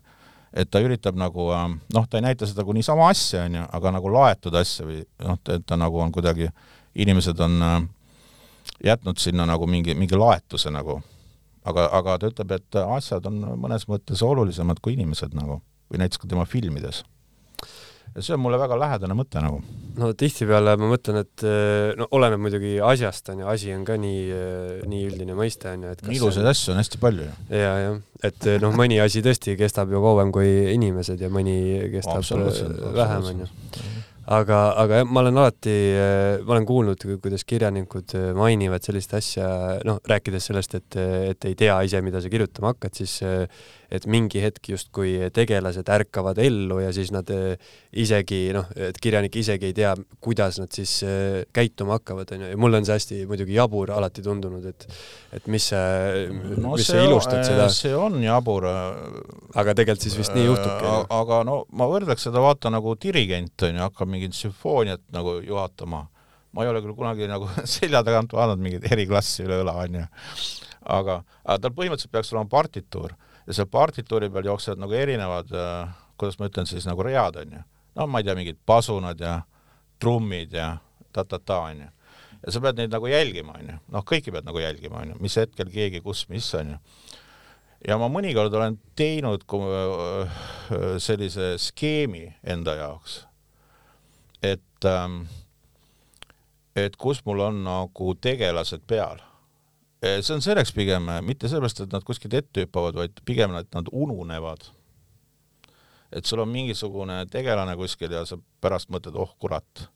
[0.54, 3.94] Et ta üritab nagu noh, ta ei näita seda kui niisama asja, on ju, aga
[3.96, 6.50] nagu laetud asja või noh, et ta nagu on kuidagi,
[6.94, 7.80] inimesed on äh,
[8.92, 11.00] jätnud sinna nagu mingi, mingi laetuse nagu.
[11.64, 16.20] aga, aga ta ütleb, et asjad on mõnes mõttes olulisemad kui inimesed nagu, või näiteks
[16.20, 17.02] ka tema filmides
[18.14, 19.60] ja see on mulle väga lähedane mõte nagu.
[19.98, 23.98] no tihtipeale ma mõtlen, et eh, no oleneb muidugi asjast on ju, asi on ka
[24.00, 27.34] nii, eh, nii üldine mõiste on ju, et ilusaid asju on hästi palju ju.
[27.50, 31.58] ja, jah, et eh, noh, mõni asi tõesti kestab ju kauem kui inimesed ja mõni
[31.94, 32.26] kestab
[32.94, 33.52] vähem on ju
[34.24, 35.72] aga, aga jah, ma olen alati,
[36.46, 39.48] ma olen kuulnud, kuidas kirjanikud mainivad sellist asja,
[39.84, 40.96] noh, rääkides sellest, et,
[41.34, 43.18] et ei tea ise, mida sa kirjutama hakkad, siis
[43.92, 47.56] et mingi hetk justkui tegelased ärkavad ellu ja siis nad eh,
[48.00, 49.94] isegi noh, et kirjanik isegi ei tea,
[50.24, 54.24] kuidas nad siis eh, käituma hakkavad, onju, ja mulle on see hästi muidugi jabur alati
[54.24, 54.88] tundunud, et
[55.34, 57.68] et mis see, no, mis sa ilustad on, seda.
[57.74, 58.64] see on jabur.
[58.64, 60.96] aga tegelikult siis vist nii juhtubki.
[61.18, 66.06] aga no ma võrdleks seda vaata nagu dirigent onju, hakkab mingit sümfooniat nagu juhatama
[66.54, 70.06] ma ei ole küll kunagi nagu selja tagant vaadanud mingit eriklassi üle õla, onju.
[70.96, 73.14] aga, aga tal põhimõtteliselt peaks olema partituur
[73.46, 77.58] ja seal partituuri peal jooksevad nagu erinevad äh,, kuidas ma ütlen siis, nagu read, on
[77.58, 77.64] ju.
[77.98, 79.40] no ma ei tea, mingid pasunad ja
[80.02, 80.76] trummid ja
[81.12, 81.90] ta-ta-ta, on ju.
[82.46, 83.76] ja sa pead neid nagu jälgima, on ju.
[83.96, 86.80] noh, kõiki pead nagu jälgima, on ju, mis hetkel keegi, kus, mis, on ju.
[87.88, 90.42] ja ma mõnikord olen teinud äh,
[91.02, 93.22] sellise skeemi enda jaoks,
[94.42, 95.24] et ähm,
[96.74, 99.22] et kus mul on nagu tegelased peal
[100.04, 103.70] see on selleks pigem, eh, mitte sellepärast, et nad kuskilt ette hüppavad, vaid pigem, et
[103.74, 104.70] nad ununevad.
[106.14, 109.88] et sul on mingisugune tegelane kuskil ja sa pärast mõtled, oh kurat,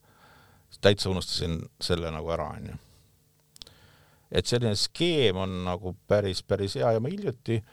[0.81, 2.75] täitsa unustasin selle nagu ära, onju.
[4.31, 7.63] et selline skeem on nagu päris, päris hea ja ma hiljuti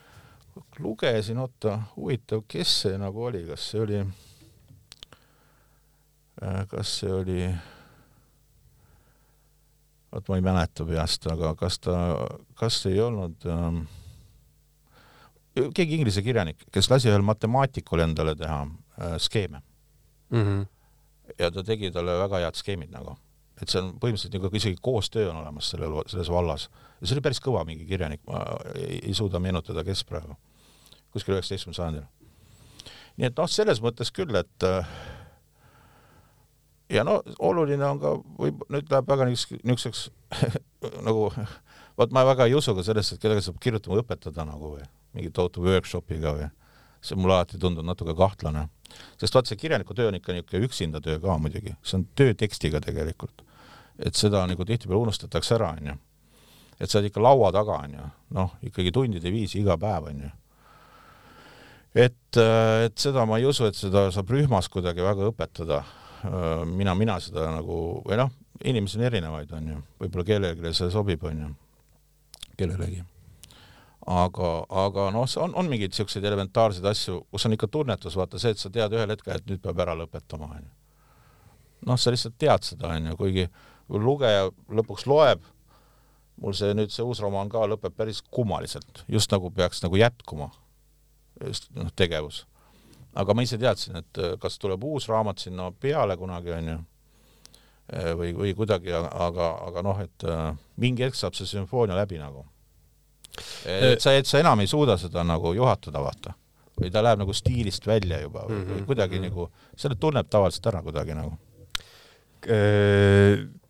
[0.79, 3.99] lugesin, oota, huvitav, kes see nagu oli, kas see oli,
[6.41, 7.41] eh, kas see oli
[10.17, 11.95] vot ma ei mäleta peast, aga kas ta,
[12.57, 13.83] kas ei olnud ähm,
[15.75, 19.61] keegi inglise kirjanik, kes lasi ühel matemaatikul endale teha äh, skeeme
[20.29, 20.43] mm.
[20.43, 20.65] -hmm.
[21.39, 23.17] ja ta tegi talle väga head skeemid nagu.
[23.61, 26.69] et see on põhimõtteliselt nagu isegi koostöö on olemas sellel, selles vallas.
[27.01, 28.43] ja see oli päris kõva mingi kirjanik, ma
[28.75, 30.37] ei, ei suuda meenutada, kes praegu,
[31.11, 32.05] kuskil üheksateistkümnendal sajandil.
[33.17, 34.89] nii et noh, selles mõttes küll, et äh,
[36.89, 40.07] ja no oluline on ka, võib, nüüd läheb väga niisuguseks
[41.07, 41.31] nagu,
[41.97, 45.33] vot ma väga ei usu ka sellesse, et kedagi saab kirjutama õpetada nagu või mingi
[45.33, 46.49] tohutu workshopiga või
[47.01, 48.67] see on mulle alati tundunud natuke kahtlane.
[49.19, 52.33] sest vaat see kirjaniku töö on ikka niisugune üksinda töö ka muidugi, see on töö
[52.33, 53.43] tekstiga tegelikult.
[53.99, 55.95] et seda nagu tihtipeale unustatakse ära, onju.
[56.79, 60.31] et sa oled ikka laua taga, onju, noh, ikkagi tundide viisi iga päev, onju.
[61.95, 62.41] et,
[62.85, 65.83] et seda ma ei usu, et seda saab rühmas kuidagi väga õpetada.
[66.71, 68.31] Mina, mina seda nagu, või noh,
[68.65, 71.51] inimesi on erinevaid, onju, võib-olla kellelegi see sobib, onju,
[72.57, 73.03] kellelegi
[74.07, 74.51] aga,
[74.85, 78.61] aga noh, on, on mingeid niisuguseid elementaarseid asju, kus on ikka tunnetus, vaata see, et
[78.61, 80.71] sa tead ühel hetkel, et nüüd peab ära lõpetama, onju.
[81.89, 83.47] noh, sa lihtsalt tead seda, onju, kuigi
[83.91, 84.47] lugeja
[84.79, 85.43] lõpuks loeb,
[86.41, 90.51] mul see nüüd see uus romaan ka lõpeb päris kummaliselt, just nagu peaks nagu jätkuma,
[91.43, 92.45] just noh, tegevus.
[93.17, 96.77] Aga ma ise teadsin, et äh, kas tuleb uus raamat sinna peale kunagi, onju,
[97.93, 100.51] äh, või, või kuidagi, aga, aga noh, et äh,
[100.83, 102.45] mingi hetk saab see sümfoonia läbi nagu
[103.69, 106.33] et sa, et sa enam ei suuda seda nagu juhatada, vaata.
[106.77, 109.35] või ta läheb nagu stiilist välja juba või, või mhm, kuidagi mm -hmm.
[109.35, 111.37] nagu, selle tunneb tavaliselt ära kuidagi nagu.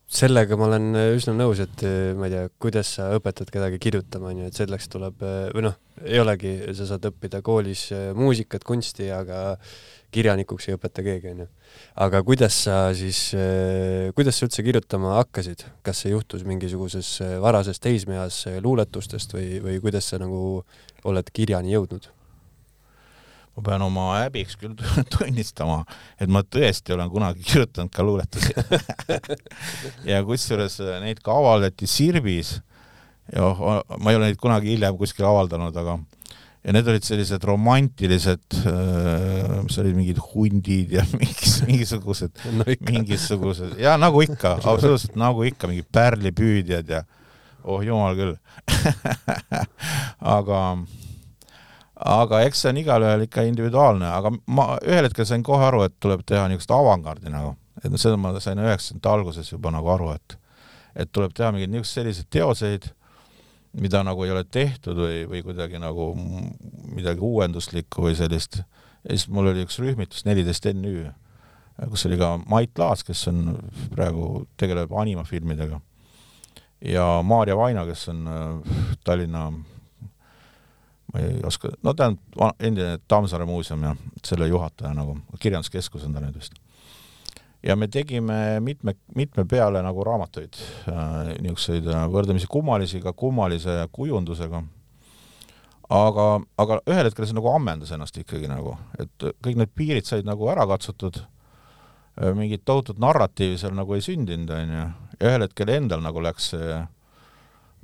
[0.07, 1.83] Sellega ma olen üsna nõus, et
[2.15, 6.21] ma ei tea, kuidas sa õpetad kedagi kirjutama, onju, et selleks tuleb või noh, ei
[6.21, 9.57] olegi, sa saad õppida koolis muusikat, kunsti, aga
[10.15, 11.47] kirjanikuks ei õpeta keegi, onju.
[12.07, 13.21] aga kuidas sa siis,
[14.15, 20.07] kuidas sa üldse kirjutama hakkasid, kas see juhtus mingisuguses varases teismeeas luuletustest või, või kuidas
[20.13, 20.61] sa nagu
[21.07, 22.07] oled kirjani jõudnud?
[23.57, 24.75] Ma pean oma häbiks küll
[25.13, 25.81] tunnistama,
[26.21, 28.53] et ma tõesti olen kunagi kirjutanud ka luuletusi.
[30.07, 32.59] Ja kusjuures neid ka avaldati Sirbis.
[33.33, 33.49] ja
[33.97, 35.97] ma ei ole neid kunagi hiljem kuskil avaldanud, aga
[36.67, 43.77] ja need olid sellised romantilised, äh, mis olid mingid hundid ja mingis, mingisugused no, mingisugused.
[43.81, 47.03] Ja nagu ikka, absoluutselt nagu ikka, mingid pärlipüüdjad ja
[47.67, 48.35] oh jumal küll.
[50.37, 50.61] Aga,
[51.97, 55.95] aga eks see on igalühel ikka individuaalne, aga ma ühel hetkel sain kohe aru, et
[56.03, 60.13] tuleb teha niisugust avangardi nagu, et no seda ma sain üheksakümnendate alguses juba nagu aru,
[60.17, 60.37] et
[60.97, 62.87] et tuleb teha mingeid niisuguseid selliseid teoseid
[63.81, 66.11] mida nagu ei ole tehtud või, või kuidagi nagu
[66.95, 68.61] midagi uuenduslikku või sellist.
[69.03, 71.11] ja siis mul oli üks rühmitus, neliteist NÜ,
[71.91, 73.57] kus oli ka Mait Laats, kes on
[73.93, 75.81] praegu, tegeleb animafilmidega.
[76.81, 79.51] ja Maarja Vaina, kes on äh, Tallinna
[81.17, 86.23] ma ei oska, no on endine Tammsaare muuseum ja selle juhataja nagu, kirjanduskeskus on ta
[86.23, 86.57] nüüd vist
[87.63, 90.57] ja me tegime mitme, mitme peale nagu raamatuid
[90.89, 94.63] äh,, niisuguseid äh, võrdlemisi kummalisi, ka kummalise kujundusega.
[95.89, 96.27] aga,
[96.57, 100.49] aga ühel hetkel see nagu ammendas ennast ikkagi nagu, et kõik need piirid said nagu
[100.51, 101.21] ära katsutud,
[102.21, 104.91] äh, mingit tohutut narratiivi seal nagu ei sündinud, onju, ja
[105.23, 106.85] ühel hetkel endal nagu läks see äh,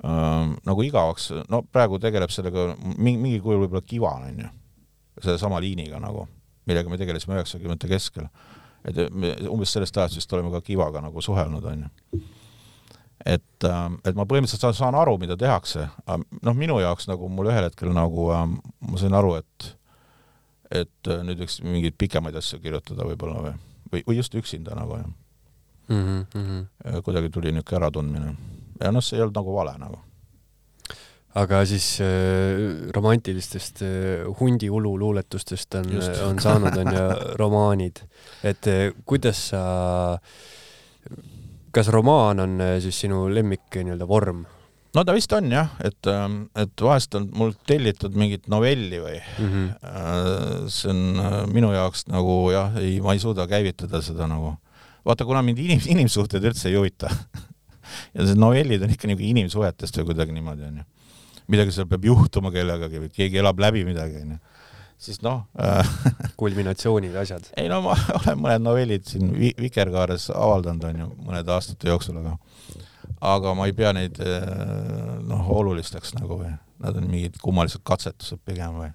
[0.01, 4.49] nagu igavaks, no praegu tegeleb sellega mingi, mingil kujul võib-olla Kivan, onju,
[5.21, 6.25] sellesama liiniga nagu,
[6.65, 8.27] millega me tegelesime üheksakümnendate keskel
[8.84, 12.21] et me umbes sellest ajast vist oleme ka Kivaga nagu suhelnud, on ju.
[13.25, 15.88] et, et ma põhimõtteliselt saan, aru, mida tehakse,
[16.43, 19.71] noh, minu jaoks nagu mul ühel hetkel nagu ma sain aru, et
[20.73, 23.51] et nüüd võiks mingeid pikemaid asju kirjutada võib-olla või,
[23.91, 25.10] või, või just üksinda nagu jah
[25.91, 26.23] mm.
[26.34, 27.01] -hmm.
[27.06, 28.32] kuidagi tuli niisugune äratundmine
[28.79, 30.01] ja noh, see ei olnud nagu vale nagu
[31.39, 35.93] aga siis äh, romantilistest äh, hundiulu luuletustest on,
[36.27, 37.05] on saanud, on ju,
[37.41, 38.03] romaanid.
[38.43, 39.63] et äh, kuidas sa,
[41.73, 44.43] kas romaan on äh, siis sinu lemmik nii-öelda vorm?
[44.93, 49.17] no ta vist on jah, et, ähm, et vahest on mul tellitud mingit novelli või
[49.17, 50.67] mm, -hmm.
[50.69, 54.53] see on äh, minu jaoks nagu jah, ei, ma ei suuda käivitada seda nagu.
[55.05, 57.09] vaata, kuna mind inim-, inimsuhted üldse ei huvita
[58.13, 60.88] ja see novellid on ikka nagu inimsuhetest või kuidagi niimoodi onju
[61.51, 64.39] midagi seal peab juhtuma kellegagi või keegi elab läbi midagi, onju
[65.03, 65.93] siis noh äh,
[66.39, 67.49] kulminatsioonid, asjad.
[67.58, 72.38] ei no ma olen mõned novellid siin Vikerkaares avaldanud, onju, mõnede aastate jooksul, aga
[73.24, 74.45] aga ma ei pea neid äh,
[75.28, 76.53] noh, olulisteks nagu või
[76.84, 78.91] nad on mingid kummalised katsetused pigem või.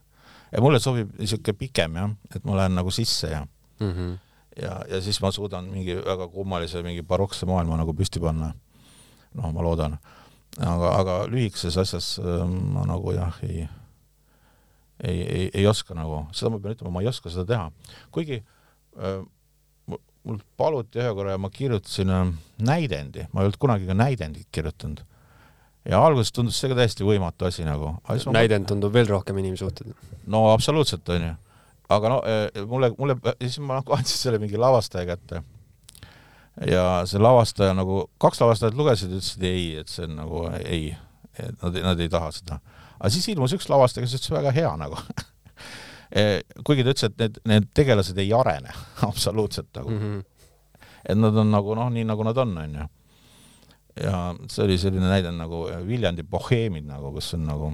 [0.52, 4.16] ja mulle sobib niisugune pikem jah, et ma lähen nagu sisse ja mm -hmm.
[4.62, 8.54] ja, ja siis ma suudan mingi väga kummalise, mingi barokse maailma nagu püsti panna.
[9.38, 9.98] Noh, ma loodan
[10.58, 13.66] aga, aga lühikeses asjas ähm, ma nagu jah, ei,
[15.04, 17.98] ei, ei, ei oska nagu, seda ma pean ütlema, ma ei oska seda teha.
[18.14, 19.20] kuigi äh,
[20.28, 22.24] mul paluti ühe korra ja ma kirjutasin äh,
[22.70, 25.04] näidendi, ma ei olnud kunagi ka näidendit kirjutanud.
[25.88, 27.96] ja alguses tundus see ka täiesti võimatu asi nagu.
[28.32, 28.72] näidend ma...
[28.74, 29.94] tundub veel rohkem inimsuhted.
[30.26, 31.36] no absoluutselt, onju.
[31.88, 35.44] aga no äh, mulle, mulle, siis ma nagu andsin selle mingi lavastaja kätte.
[36.66, 40.92] Ja see lavastaja nagu, kaks lavastajat lugesid, ütlesid ei, et see on nagu ei,
[41.38, 42.60] et nad, nad ei taha seda.
[42.98, 44.98] aga siis ilmus üks lavastaja, kes ütles väga hea nagu
[46.08, 48.72] Eh, kuigi ta ütles, et need, need tegelased ei arene
[49.10, 49.98] absoluutselt nagu mm.
[49.98, 50.86] -hmm.
[51.04, 52.86] et nad on nagu noh, nii nagu nad on, onju.
[54.00, 57.68] ja see oli selline näide nagu Viljandi boheemid nagu, kus on nagu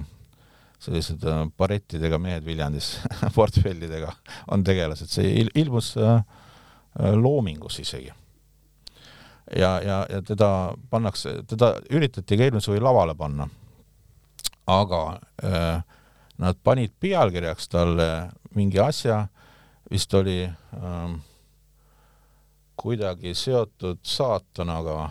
[0.83, 2.97] sellised äh, barettidega mehed Viljandis
[3.37, 4.11] portfellidega
[4.51, 6.19] on tegelased, see il ilmus äh,
[6.99, 8.11] äh, loomingus isegi.
[9.51, 13.47] Ja, ja, ja teda pannakse, teda üritati ka eelmise suvi lavale panna.
[14.65, 15.83] aga äh,
[16.41, 19.27] nad panid pealkirjaks talle mingi asja,
[19.91, 20.41] vist oli
[20.73, 21.19] ähm,
[22.75, 25.09] kuidagi seotud saatanaga,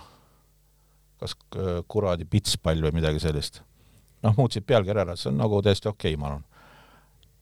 [1.20, 3.62] kas äh, kuradi pitspall või midagi sellist.
[4.24, 6.44] noh, muutsid pealkirja ära, see on nagu täiesti okei okay,, ma arvan.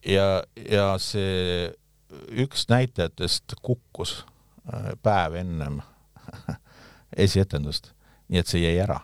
[0.05, 1.71] ja, ja see
[2.29, 4.19] üks näitlejatest kukkus
[4.69, 5.81] äh, päev ennem
[7.17, 7.91] esietendust,
[8.29, 8.99] nii et see jäi ära.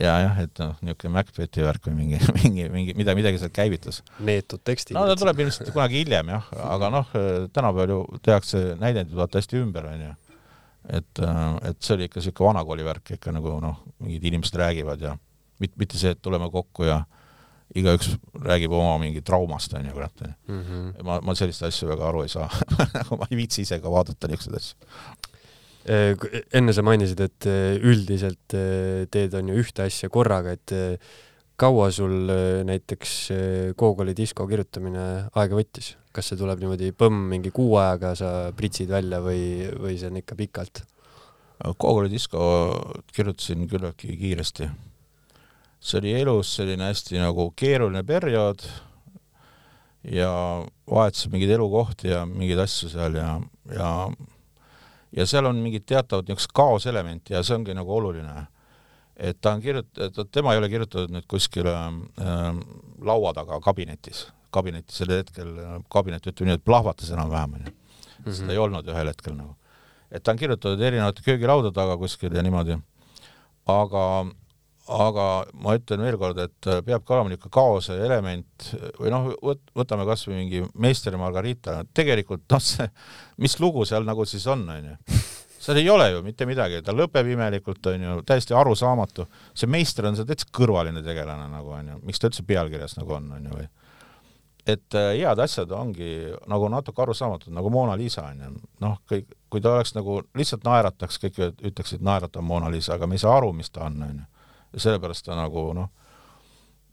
[0.00, 4.02] ja jah, et noh, niisugune Macbethi värk või mingi, mingi, mingi, mida, midagi sealt käivitas.
[4.24, 4.96] neetud tekstid.
[4.96, 7.16] no ta tuleb ilmselt kunagi hiljem jah, aga noh,
[7.52, 10.12] tänapäeval ju tehakse näidendid vaata hästi ümber, onju.
[10.98, 11.24] et,
[11.68, 15.16] et see oli ikka niisugune vanakooli värk ikka nagu noh, mingid inimesed räägivad ja
[15.60, 17.02] mitte, mitte see, et tuleme kokku ja
[17.76, 18.10] igaüks
[18.44, 20.38] räägib oma mingi traumast, onju, kurat, onju.
[20.48, 20.88] Mhm.
[21.08, 22.48] ma, ma sellist asju väga aru ei saa
[22.96, 25.30] nagu ma ei viitsi ise ka vaadata niisuguseid asju
[25.88, 30.74] enne sa mainisid, et äh, üldiselt äh, teed on ju ühte asja korraga, et
[31.58, 32.30] kaua sul
[32.66, 33.12] näiteks
[33.78, 35.96] Gogoli disko kirjutamine aega võttis?
[36.12, 40.18] kas see tuleb niimoodi põmm mingi kuu ajaga sa pritsid välja või, või see on
[40.20, 40.82] ikka pikalt?
[41.62, 42.42] Gogoli disko
[43.14, 44.68] kirjutasin küllaltki kiiresti.
[45.80, 48.62] see oli elus selline hästi nagu keeruline periood
[50.04, 50.30] ja
[50.90, 53.88] vahetasin mingeid elukohti ja mingeid asju seal ja, ja
[55.16, 58.46] ja seal on mingid teatavad niisugused kaoselementi ja see ongi nagu oluline.
[59.16, 61.90] et ta on kirjutatud, tema ei ole kirjutatud nüüd kuskil äh,
[63.00, 65.52] laua taga kabinetis, kabinetis sellel hetkel,
[65.92, 67.74] kabinet ütleme nii, et plahvatas enam-vähem, onju.
[68.32, 69.56] seda ei olnud ühel hetkel nagu.
[70.10, 72.78] et ta on kirjutatud erinevate köögilaudade taga kuskil ja niimoodi,
[73.68, 74.06] aga
[74.90, 75.26] aga
[75.62, 79.28] ma ütlen veel kord, et peab ka olema niisugune kaose element või noh,
[79.78, 82.88] võtame kas või mingi Meister Margarita, tegelikult noh, see,
[83.42, 84.96] mis lugu seal nagu siis on, onju.
[85.62, 89.28] seal ei ole ju mitte midagi, ta lõpeb imelikult, onju, täiesti arusaamatu.
[89.54, 93.30] see meister on seal täitsa kõrvaline tegelane nagu onju, miks ta üldse pealkirjas nagu on,
[93.38, 93.70] onju, või
[94.66, 98.50] et äh, head asjad ongi nagu natuke arusaamatud, nagu Mona Lisa onju,
[98.82, 103.18] noh, kõik, kui ta oleks nagu lihtsalt naerataks, kõik ütleksid, naeratav Mona Lisa, aga me
[103.18, 104.31] ei saa aru, mis ta on, onju
[104.72, 105.90] ja sellepärast ta nagu noh,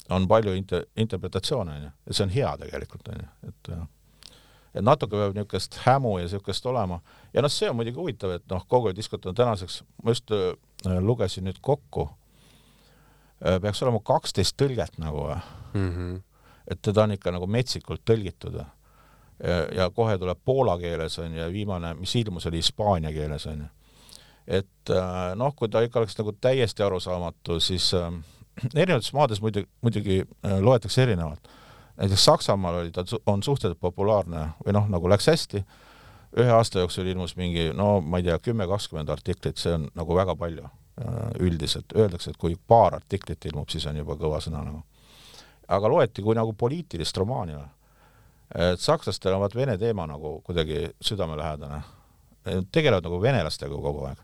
[0.10, 3.74] on palju inter-, interpretatsioone, on ju, ja see on hea tegelikult, on ju, et
[4.70, 7.00] et natuke peab niisugust hämu ja niisugust olema.
[7.34, 10.52] Ja noh, see on muidugi huvitav, et noh, kogu diskot on tänaseks, ma just äh,
[11.02, 12.10] lugesin nüüd kokku.
[13.42, 15.30] Äh,, peaks olema kaksteist tõlget nagu
[15.74, 16.22] mm, -hmm.
[16.68, 18.66] et teda on ikka nagu metsikult tõlgitud ja,
[19.72, 23.60] ja kohe tuleb poola keeles on ju ja viimane, mis ilmus, oli hispaania keeles on
[23.60, 23.68] ju
[24.50, 28.10] et äh, noh, kui ta ikka oleks nagu täiesti arusaamatu, siis äh,
[28.82, 31.52] erinevates maades muidu, muidugi äh, loetakse erinevalt.
[32.00, 35.64] näiteks Saksamaal oli ta, on suhteliselt populaarne või noh, nagu läks hästi,
[36.40, 40.16] ühe aasta jooksul ilmus mingi no ma ei tea, kümme, kakskümmend artiklit, see on nagu
[40.16, 40.68] väga palju
[41.40, 44.82] üldiselt, öeldakse, et kui paar artiklit ilmub, siis on juba kõva sõna nagu.
[45.68, 47.70] aga loeti kui nagu poliitilist romaani või?
[48.74, 51.82] et sakslastel on vaat Vene teema nagu kuidagi südamelähedane.
[52.72, 54.20] tegelevad nagu venelastega kogu aeg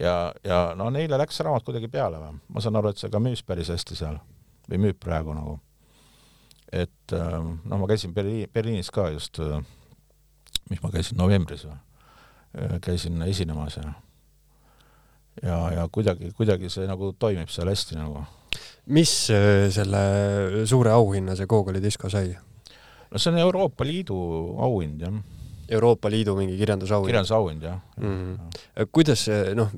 [0.00, 3.12] ja, ja no neile läks see raamat kuidagi peale või, ma saan aru, et see
[3.12, 4.18] ka müüs päris hästi seal
[4.70, 5.58] või müüb praegu nagu.
[6.72, 9.60] et ähm, noh, ma käisin Berliin, Berliinis ka just, äh,
[10.70, 11.76] mis ma käisin novembris või,
[12.56, 13.92] äh, käisin esinemas ja
[15.42, 18.24] ja, ja kuidagi, kuidagi see nagu toimib seal hästi nagu.
[18.86, 22.34] mis äh, selle suure auhinna see Gogoli disko sai?
[23.10, 24.16] no see on Euroopa Liidu
[24.58, 25.22] auhind, jah
[25.72, 27.10] Euroopa Liidu mingi kirjandusauhind.
[27.10, 28.38] kirjandusauhind, jah mm.
[28.38, 28.88] -hmm.
[28.92, 29.70] kuidas noh,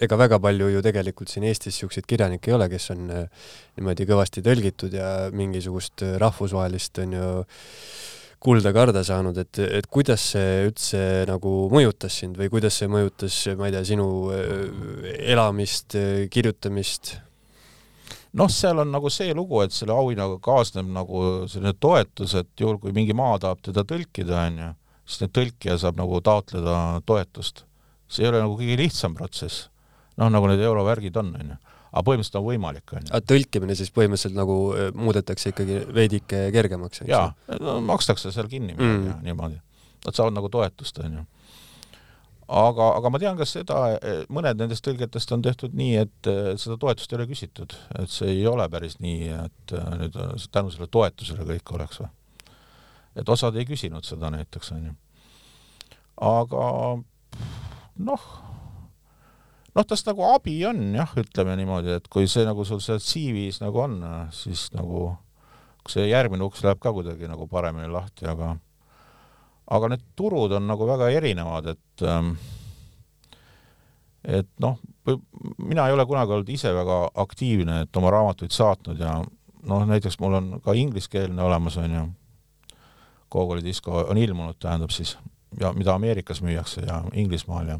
[0.00, 4.06] ega väga palju ju tegelikult siin Eestis niisuguseid kirjanikke ei ole, kes on äh, niimoodi
[4.08, 7.30] kõvasti tõlgitud ja mingisugust äh, rahvusvahelist, on ju,
[8.38, 13.38] kulda karda saanud, et, et kuidas see üldse nagu mõjutas sind või kuidas see mõjutas,
[13.58, 15.98] ma ei tea, sinu äh, elamist,
[16.30, 17.16] kirjutamist?
[18.38, 22.78] noh, seal on nagu see lugu, et selle auhinnaga kaasneb nagu selline toetus, et juhul,
[22.78, 24.74] kui mingi maa tahab teda tõlkida, on ju,
[25.08, 27.64] siis nüüd tõlkija saab nagu taotleda toetust.
[28.08, 29.68] see ei ole nagu kõige lihtsam protsess.
[30.16, 31.56] noh, nagu need eurovärgid on, on ju.
[31.88, 33.22] aga põhimõtteliselt on võimalik, on ju.
[33.32, 38.76] tõlkimine siis põhimõtteliselt nagu äh, muudetakse ikkagi veidike kergemaks, eks jaa, no makstakse seal kinni
[38.76, 39.10] midagi mm.
[39.10, 39.60] ja niimoodi.
[40.06, 41.26] Nad saavad nagu toetust, on ju
[42.48, 43.78] aga, aga ma tean ka seda,
[44.32, 46.30] mõned nendest tõlgetest on tehtud nii, et
[46.60, 50.16] seda toetust ei ole küsitud, et see ei ole päris nii, et nüüd
[50.54, 52.10] tänu sellele toetusele kõik oleks või.
[53.16, 54.94] Et osad ei küsinud seda näiteks, on ju.
[56.28, 56.66] aga
[58.08, 58.28] noh,
[59.74, 63.62] noh, tast nagu abi on jah, ütleme niimoodi, et kui see nagu sul seal CV-s
[63.64, 63.98] nagu on,
[64.34, 65.10] siis nagu
[65.88, 68.56] see järgmine uks läheb ka kuidagi nagu paremini lahti, aga
[69.68, 72.36] aga need turud on nagu väga erinevad, et ähm,
[74.28, 74.76] et noh,
[75.58, 79.18] mina ei ole kunagi olnud ise väga aktiivne, et oma raamatuid saatnud ja
[79.68, 82.04] noh, näiteks mul on ka ingliskeelne olemas, on ju,
[83.30, 85.16] Gogoli disko on ilmunud, tähendab siis,
[85.60, 87.78] ja mida Ameerikas müüakse ja Inglismaal ja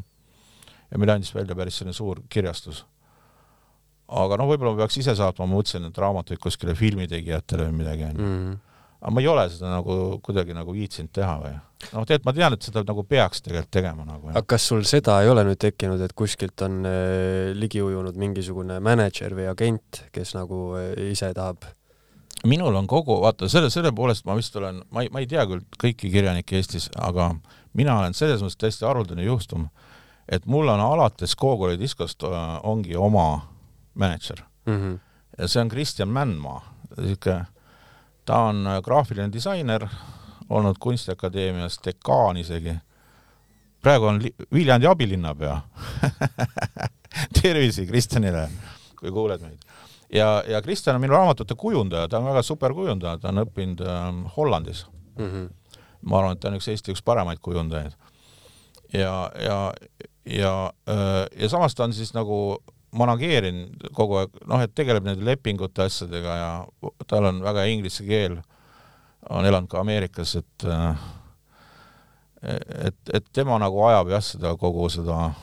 [0.89, 2.85] ja meile andis välja päris selline suur kirjastus.
[4.07, 8.09] aga noh, võib-olla ma peaks ise saatma, ma mõtlesin, et raamatuid kuskile filmitegijatele või midagi,
[8.09, 8.57] on ju mhm
[8.99, 12.55] aga ma ei ole seda nagu kuidagi nagu viitsinud teha või noh, tegelikult ma tean,
[12.55, 14.31] et seda nagu peaks tegelikult tegema nagu.
[14.33, 18.81] aga kas sul seda ei ole nüüd tekkinud, et kuskilt on äh, ligi ujunud mingisugune
[18.83, 21.63] mänedžer või agent, kes nagu äh, ise tahab?
[22.47, 25.45] Minul on kogu, vaata selle, selle poolest ma vist olen, ma ei, ma ei tea
[25.49, 27.33] küll kõiki kirjanikke Eestis, aga
[27.77, 29.67] mina olen selles mõttes täiesti haruldane juhtum,
[30.29, 33.47] et mul on alates Gogoli diskost äh, ongi oma
[33.93, 34.75] mänedžer mm.
[34.75, 34.99] -hmm.
[35.37, 36.61] ja see on Kristjan Mändmaa,
[36.97, 37.45] niisugune
[38.29, 39.87] ta on äh, graafiline disainer,
[40.49, 42.75] olnud Kunstiakadeemias dekaan isegi.
[43.81, 44.21] praegu on
[44.53, 45.61] Viljandi abilinnapea
[47.41, 48.49] tervisi Kristjanile,
[48.99, 49.65] kui kuuled meid.
[50.13, 53.83] Ja, ja Kristjan on minu raamatute kujundaja, ta on väga super kujundaja, ta on õppinud
[53.85, 54.85] äh, Hollandis
[55.17, 55.25] mm.
[55.25, 55.77] -hmm.
[56.01, 57.93] ma arvan, et ta on üks Eesti üks paremaid kujundajaid.
[58.93, 59.73] ja, ja,
[60.25, 65.25] ja, äh, ja samas ta on siis nagu manageerin kogu aeg, noh, et tegeleb nende
[65.25, 66.51] lepingute asjadega ja
[67.07, 68.39] tal on väga inglise keel,
[69.29, 70.65] on elanud ka Ameerikas, et
[72.41, 75.33] et, et tema nagu ajab jah, seda kogu seda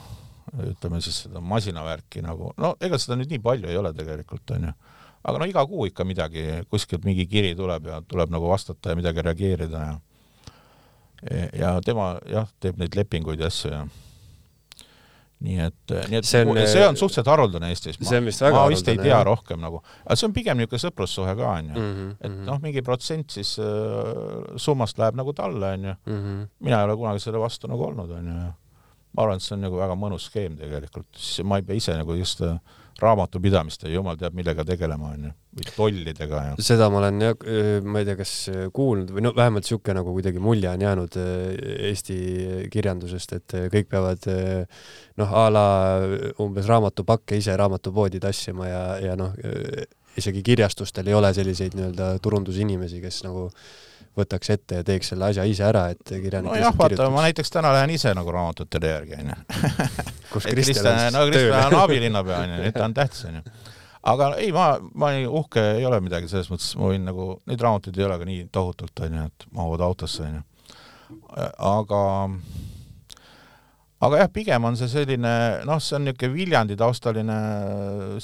[0.66, 4.68] ütleme siis seda masinavärki nagu, no ega seda nüüd nii palju ei ole tegelikult, on
[4.68, 4.74] ju.
[5.26, 8.98] aga no iga kuu ikka midagi, kuskilt mingi kiri tuleb ja tuleb nagu vastata ja
[8.98, 9.96] midagi reageerida ja
[11.56, 13.86] ja tema jah, teeb neid lepinguid ja asju ja
[15.44, 17.98] nii et, nii et see on, see on suhteliselt haruldane Eestis.
[18.00, 19.24] see on vist väga ma vist ei tea jah.
[19.26, 21.74] rohkem nagu, aga see on pigem niisugune sõprussuhe ka, on ju.
[21.82, 22.44] Mhm, et mhm.
[22.48, 25.96] noh, mingi protsent siis äh, summast läheb nagu talle, on ju.
[26.08, 26.38] Mhm.
[26.64, 28.54] mina ei ole kunagi selle vastu nagu olnud, on ju, ja
[29.16, 31.96] ma arvan, et see on nagu väga mõnus skeem tegelikult, siis ma ei pea ise
[31.96, 32.58] nagu just äh,
[33.00, 37.42] raamatupidamist ja jumal teab, millega tegelema, on ju, või tollidega ja seda ma olen jah,
[37.84, 38.32] ma ei tea, kas
[38.76, 41.18] kuulnud või no vähemalt niisugune nagu kuidagi mulje on jäänud
[41.90, 42.16] Eesti
[42.72, 44.24] kirjandusest, et kõik peavad
[45.20, 45.66] noh, a la
[46.42, 49.36] umbes raamatupakke ise raamatupoodi tassima ja, ja noh,
[50.16, 53.50] isegi kirjastustel ei ole selliseid nii-öelda turundusinimesi, kes nagu
[54.16, 57.72] võtaks ette ja teeks selle asja ise ära, et kirjanik nojah, vaata, ma näiteks täna
[57.76, 59.38] lähen ise nagu raamatutele järgi, onju.
[60.32, 63.42] kus Kristjan on no Kristjan on abilinnapea, onju, nüüd ta on tähtis, onju.
[64.12, 67.66] aga ei, ma, ma ei, uhke ei ole midagi selles mõttes, ma võin nagu, neid
[67.68, 70.44] raamatuid ei ole ka nii tohutult, onju, et mahuvad autosse, onju.
[71.74, 72.02] aga
[74.06, 75.34] aga jah, pigem on see selline,
[75.68, 77.40] noh, see on niisugune Viljandi taustaline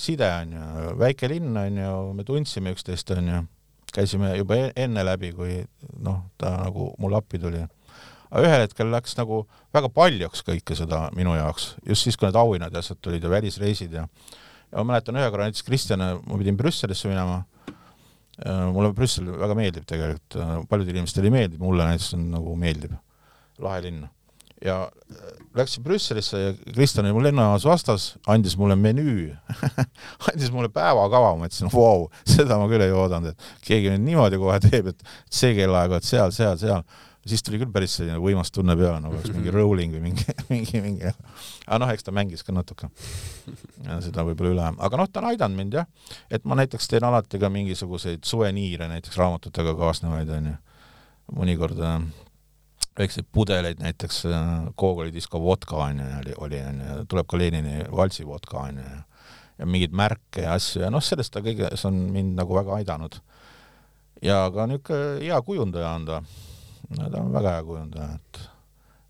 [0.00, 3.48] side, on ju, väike linn, on ju, me tundsime üksteist, on ju
[3.92, 5.60] käisime juba e-, enne läbi, kui
[6.04, 7.62] noh, ta nagu mulle appi tuli.
[8.32, 9.42] aga ühel hetkel läks nagu
[9.74, 13.30] väga paljuks kõike seda minu jaoks, just siis, kui need auhinnad ja asjad tulid ja
[13.30, 14.06] välisreisid ja
[14.72, 17.42] ja ma mäletan ühe korra näiteks Kristjane, ma pidin Brüsselisse minema,
[18.40, 20.38] äh, mulle Brüssel väga meeldib tegelikult,
[20.70, 22.96] paljudele inimestele ei meeldi, mulle näiteks on nagu meeldib,
[23.62, 24.06] lahe linn.
[24.64, 29.32] Ja äh, läksin Brüsselisse ja Kristjan oli mul lennujaamas vastas, andis mulle menüü
[30.30, 34.40] andis mulle päevakava, ma mõtlesin, vau, seda ma küll ei oodanud, et keegi nüüd niimoodi
[34.40, 36.86] kohe teeb, et see kellaaeg oled seal, seal, seal.
[37.28, 40.82] siis tuli küll päris selline võimas tunne peale, nagu oleks mingi rolling või mingi, mingi,
[40.84, 41.12] mingi,
[41.66, 42.88] aga noh, eks ta mängis ka natuke.
[44.08, 45.88] seda võib-olla üle, aga noh, ta on aidanud mind jah,
[46.30, 50.58] et ma näiteks teen alati ka mingisuguseid suveniire näiteks raamatutega kaasnevaid, onju.
[51.36, 52.00] mõnikord äh,
[52.98, 54.22] väikseid pudeleid, näiteks
[54.78, 59.00] Gogoli äh, disko vodka onju, oli, oli onju, tuleb ka Lenini valtsi vodka onju ja
[59.62, 63.18] ja mingeid märke ja asju ja noh, sellest ta kõiges on mind nagu väga aidanud.
[64.22, 66.22] ja ka niisugune hea kujundaja on ta.
[66.98, 68.40] no ta on väga hea kujundaja, et,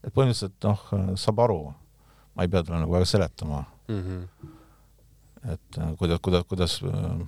[0.05, 1.61] et põhimõtteliselt noh, saab aru,
[2.35, 4.03] ma ei pea talle nagu väga seletama mm.
[4.03, 4.53] -hmm.
[5.55, 7.27] et äh, kuidas, kuidas, kuidas äh,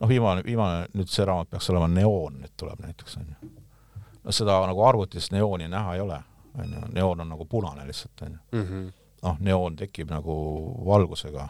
[0.00, 3.52] noh, viimane, viimane nüüd see raamat peaks olema Neoon, nüüd tuleb näiteks, on ju.
[4.24, 6.20] Noh, seda nagu arvutis neooni näha ei ole,
[6.58, 8.60] on ju, neoon on nagu punane lihtsalt, on ju.
[8.60, 8.86] Mhm.
[9.24, 10.34] noh, neoon tekib nagu
[10.86, 11.48] valgusega.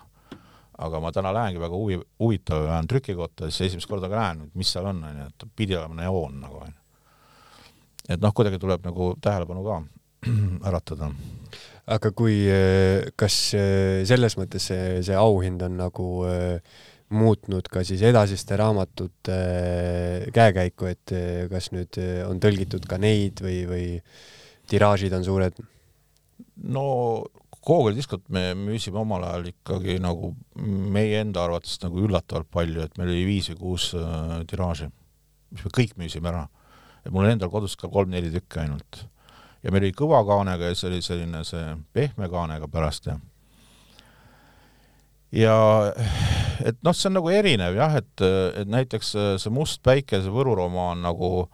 [0.78, 4.72] aga ma täna lähengi väga huvi, huvitav, lähen trükikotta, siis esimest korda ka näen, mis
[4.72, 6.80] seal on, on ju, et pidi olema neoon nagu, on ju.
[8.08, 9.82] et noh, kuidagi tuleb nagu tähelepanu ka
[10.68, 11.12] äratada.
[11.86, 12.40] aga kui,
[13.16, 16.58] kas äh, selles mõttes see, see auhind on nagu äh,
[17.12, 22.98] muutnud ka siis edasiste raamatute äh, käekäiku, et äh, kas nüüd äh, on tõlgitud ka
[23.00, 23.86] neid või, või
[24.70, 25.60] tiraažid on suured?
[26.64, 26.84] no
[27.64, 32.98] Google'i diskot me müüsime omal ajal ikkagi nagu meie enda arvates nagu üllatavalt palju, et
[33.00, 33.86] meil oli viis või kuus
[34.50, 34.90] tiraaži,
[35.54, 36.42] mis me kõik müüsime ära.
[37.04, 39.06] et mul endal kodus ka kolm-neli tükki ainult.
[39.62, 41.64] ja meil oli kõva kaanega ja siis oli selline see
[41.96, 43.16] pehme kaanega pärast ja
[45.34, 45.56] ja
[46.64, 48.24] et noh, see on nagu erinev jah, et,
[48.60, 51.48] et näiteks see Must päike, see Võru romaan nagu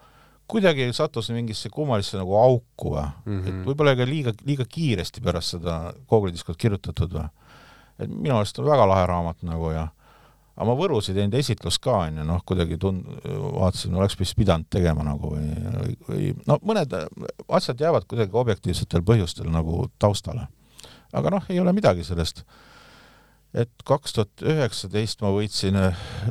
[0.51, 3.47] kuidagi sattus mingisse kummalisse nagu auku või mm, -hmm.
[3.49, 5.79] et võib-olla ka liiga, liiga kiiresti pärast seda
[6.11, 7.29] Google'i diskot kirjutatud või.
[7.99, 9.89] et minu arust on väga lahe raamat nagu ja
[10.57, 14.69] aga ma Võrus ei teinud esitlust ka, onju, noh, kuidagi tund-, vaatasin, oleks vist pidanud
[14.69, 16.93] tegema nagu või, või no mõned
[17.49, 20.49] asjad jäävad kuidagi objektiivsetel põhjustel nagu taustale.
[21.13, 22.45] aga noh, ei ole midagi sellest
[23.55, 25.79] et kaks tuhat üheksateist ma võitsin,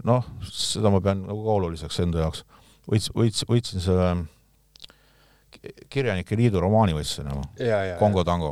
[0.07, 2.45] noh, seda ma pean nagu ka oluliseks enda jaoks,
[2.87, 4.11] võits-, võits-, võitsin selle
[5.89, 7.41] Kirjanike Liidu romaani võistlusi nagu,
[7.99, 8.51] Kongo tango.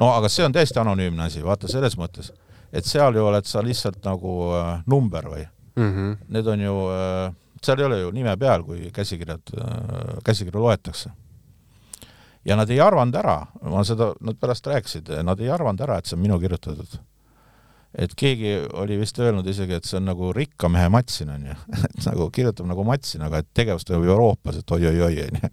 [0.00, 2.32] no aga see on täiesti anonüümne asi, vaata selles mõttes,
[2.72, 5.92] et seal ju oled sa lihtsalt nagu äh, number või mm.
[5.92, 6.16] -hmm.
[6.34, 11.10] Need on ju äh,, seal ei ole ju nime peal, kui käsikirjad äh,, käsikirju loetakse.
[12.44, 16.06] ja nad ei arvanud ära, ma seda, nad pärast rääkisid, nad ei arvanud ära, et
[16.06, 16.98] see on minu kirjutatud
[17.98, 21.56] et keegi oli vist öelnud isegi, et see on nagu rikka mehe Matsin, onju.
[21.88, 25.52] et nagu kirjutab nagu Matsin, aga et tegevus toimub Euroopas, et oi-oi-oi, onju.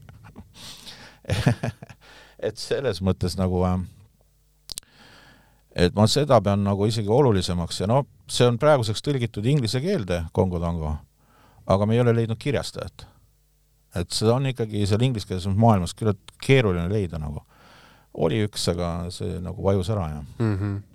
[2.48, 3.80] et selles mõttes nagu äh,
[5.76, 10.24] et ma seda pean nagu isegi olulisemaks ja no see on praeguseks tõlgitud inglise keelde,
[10.34, 10.94] Kongo tango,
[11.68, 13.08] aga me ei ole leidnud kirjastajat.
[13.96, 17.44] et seda on ikkagi seal ingliskeelses maailmas küllalt keeruline leida nagu.
[18.14, 20.58] oli üks, aga see nagu vajus ära ja mm.
[20.58, 20.95] -hmm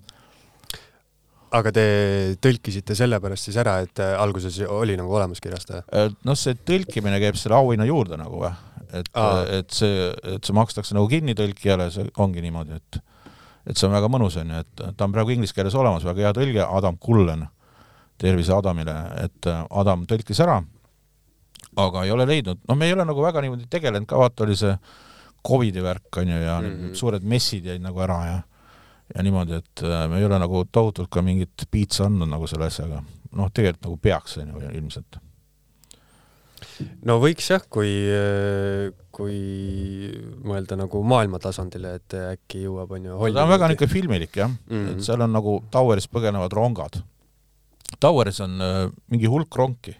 [1.56, 1.84] aga te
[2.42, 5.84] tõlkisite sellepärast siis ära, et äh, alguses oli nagu olemas kirjastaja?
[6.26, 8.52] Noh, see tõlkimine käib selle auhinna juurde nagu või,
[8.90, 9.10] et,
[9.58, 13.00] et see, et see makstakse nagu kinni tõlkijale, see ongi niimoodi, et
[13.68, 16.24] et see on väga mõnus, on ju, et ta on praegu inglise keeles olemas, väga
[16.24, 17.44] hea tõlge, Adam Kullen,
[18.20, 20.56] tervise Adamile, et äh, Adam tõlkis ära,
[21.78, 24.56] aga ei ole leidnud, noh, me ei ole nagu väga niimoodi tegelenud ka, vaata, oli
[24.58, 24.72] see
[25.46, 26.94] Covidi värk, on ju, ja mm -hmm.
[26.96, 28.38] suured messid jäid nagu ära ja
[29.14, 32.70] ja niimoodi, et äh, me ei ole nagu tohutult ka mingit piitsa andnud nagu selle
[32.70, 33.02] asjaga.
[33.30, 35.20] noh, tegelikult nagu peaks, on ju, ilmselt.
[37.06, 37.92] no võiks jah, kui,
[39.14, 39.38] kui
[40.46, 43.18] mõelda nagu maailma tasandile, et äkki jõuab, on ju.
[43.34, 44.92] ta on väga niisugune filmilik jah mm, -hmm.
[44.92, 47.02] et seal on nagu Toweris põgenevad rongad.
[48.00, 49.96] Toweris on äh, mingi hulk ronki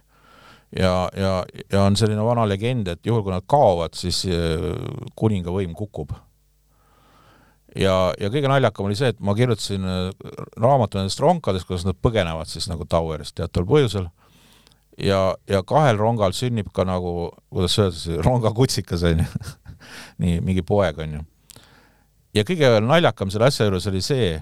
[0.77, 4.71] ja, ja, ja on selline vana legend, et juhul, kui nad kaovad, siis äh,
[5.19, 6.15] kuninga võim kukub
[7.79, 11.99] ja, ja kõige naljakam oli see, et ma kirjutasin äh, raamatu nendest ronkadest, kuidas nad
[12.03, 14.09] põgenevad siis nagu Towerist teataval põhjusel,
[14.99, 19.29] ja, ja kahel rongal sünnib ka nagu, kuidas öelda siis, rongakutsikas, on ju
[20.23, 21.27] nii, mingi poeg, on ju.
[22.37, 24.33] ja kõige naljakam selle asja juures oli see,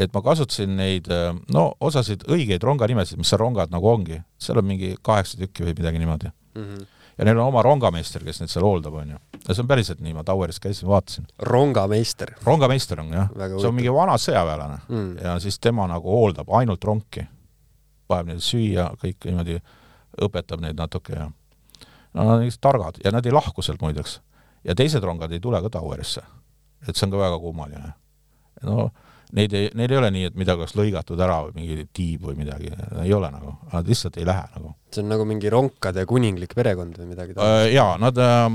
[0.00, 4.62] et ma kasutasin neid, äh, no osasid õigeid ronganimesid, mis seal rongad nagu ongi, seal
[4.62, 6.64] on mingi kaheksa tükki või midagi niimoodi mm.
[6.64, 9.18] -hmm ja neil on oma rongameister, kes neid seal hooldab, on ju.
[9.46, 11.26] ja see on päriselt nii, ma Toweris käisin, vaatasin.
[11.38, 12.34] rongameister?
[12.44, 15.10] rongameister on jah, see on mingi vana sõjaväelane mm.
[15.24, 17.26] ja siis tema nagu hooldab ainult ronki.
[18.10, 19.60] paneb neile süüa, kõik niimoodi,
[20.26, 21.28] õpetab neid natuke ja
[22.14, 24.20] no nad on lihtsalt targad ja nad ei lahku sealt muideks.
[24.64, 26.22] ja teised rongad ei tule ka Towerisse.
[26.88, 27.92] et see on ka väga kummaline.
[28.62, 28.90] no
[29.36, 32.36] neid ei, neil ei ole nii, et midagi oleks lõigatud ära või mingi tiib või
[32.38, 32.70] midagi,
[33.04, 34.72] ei ole nagu, nad lihtsalt ei lähe nagu.
[34.90, 37.74] see on nagu mingi ronkade kuninglik perekond või midagi taolist äh,?
[37.76, 38.48] jaa, nad äh,,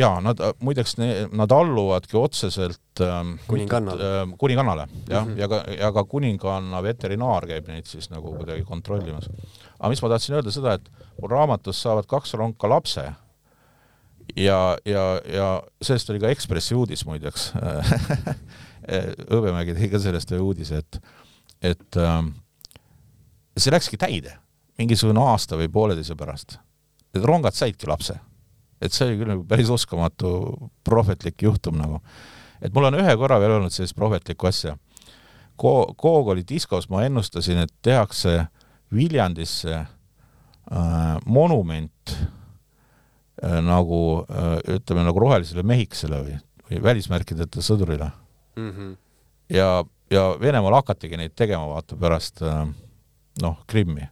[0.00, 0.96] jaa, nad muideks,
[1.36, 3.18] nad alluvadki otseselt äh,
[3.48, 5.40] kuningannale äh,, kuningannale, jah mm, -hmm.
[5.40, 9.28] ja ka, ja ka kuninganna veterinaar käib neid siis nagu kuidagi kontrollimas.
[9.78, 10.88] aga mis ma tahtsin öelda seda, et
[11.20, 13.04] mul raamatus saavad kaks ronka lapse
[14.36, 17.52] ja, ja, ja sellest oli ka Ekspressi uudis muideks
[18.82, 20.98] Hõbemägi tegi ka sellest ühe uudise, et,
[21.72, 22.22] et äh,
[23.56, 24.36] see läkski täide
[24.80, 26.58] mingisugune aasta või pooleteise pärast.
[27.14, 28.18] et rongad saidki lapse.
[28.80, 32.00] et see oli küll nagu päris uskumatu prohvetlik juhtum nagu.
[32.60, 34.76] et mul on ühe korra veel olnud sellist prohvetlikku asja.
[35.56, 38.46] Ko-, Koog oli diskos, ma ennustasin, et tehakse
[38.92, 42.16] Viljandisse äh, monument
[43.42, 48.10] äh, nagu äh, ütleme, nagu rohelisele mehikesele või, või välismärkideta sõdurile
[48.56, 48.70] mm.
[48.70, 48.96] -hmm.
[49.48, 52.68] ja, ja Venemaal hakatigi neid tegema, vaata, pärast äh,
[53.42, 54.08] noh, Krimmi,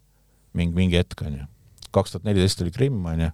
[0.53, 1.47] mingi, mingi hetk, on ju.
[1.91, 3.30] kaks tuhat neliteist oli Krimm, on ju,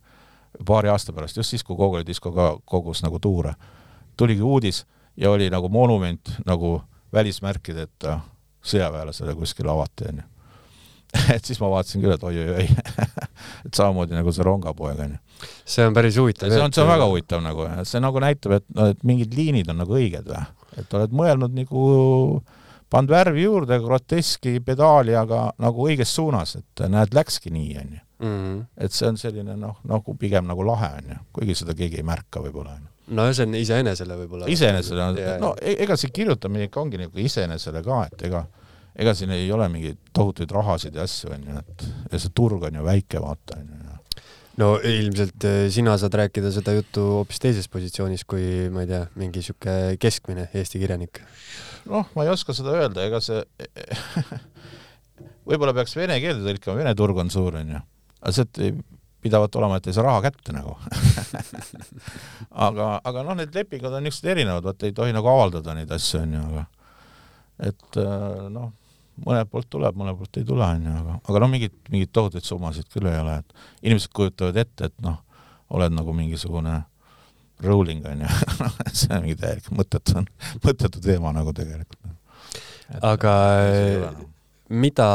[0.67, 3.55] paari aasta pärast, just siis, kui Gogoli disko ka kogus nagu tuure,
[4.17, 4.87] tuligi uudis
[5.17, 6.83] ja oli nagu monument nagu
[7.13, 8.21] välismärkideta
[8.65, 10.31] sõjaväelasele kuskil avati, on ju
[11.37, 12.67] et siis ma vaatasin küll, et oi-oi-oi
[13.67, 15.19] et samamoodi nagu see rongapoeg onju.
[15.65, 16.51] see on päris huvitav.
[16.51, 19.81] see on, see on väga huvitav nagu, see nagu näitab, et, et mingid liinid on
[19.83, 20.43] nagu õiged või,
[20.81, 21.85] et oled mõelnud nagu
[22.91, 28.03] pannud värvi juurde, groteski pedaali, aga nagu õiges suunas, et näed, läkski nii, onju.
[28.17, 28.61] Mhm.
[28.81, 32.41] et see on selline noh, nagu pigem nagu lahe onju, kuigi seda keegi ei märka
[32.41, 32.89] võib-olla onju.
[33.13, 34.49] no see on iseenesele võib-olla.
[34.49, 38.47] iseenesele on, no e-, ega see kirjutamine ikka ongi nagu iseenesele ka, et ega
[38.97, 42.81] ega siin ei ole mingeid tohutuid rahasid ja asju, onju, et ja see turg on
[42.81, 43.83] ju väike, vaata, onju.
[44.61, 49.03] No ilmselt eh, sina saad rääkida seda juttu hoopis teises positsioonis kui, ma ei tea,
[49.21, 51.21] mingi sihuke keskmine Eesti kirjanik.
[51.91, 53.43] noh, ma ei oska seda öelda, ega see
[55.49, 57.83] võib-olla peaks vene keelde tõlkima, vene turg on suur, onju.
[58.23, 58.73] aga see
[59.27, 60.77] pidavat olema, et ei saa raha kätte nagu
[62.67, 66.23] aga, aga noh, need lepingud on niisugused erinevad, vaata ei tohi nagu avaldada neid asju,
[66.25, 66.67] onju, aga
[67.67, 68.73] et eh, noh
[69.25, 72.89] mõnelt poolt tuleb, mõnelt poolt ei tule, onju, aga, aga noh, mingit, mingeid tohutuid summasid
[72.93, 75.19] küll ei ole, et inimesed kujutavad ette, et noh,
[75.77, 76.77] oled nagu mingisugune
[77.65, 78.29] rolling onju
[78.99, 80.25] see on mingi täielik mõttetu,
[80.65, 82.01] mõttetu teema nagu tegelikult.
[83.01, 83.35] aga
[84.69, 85.09] mida,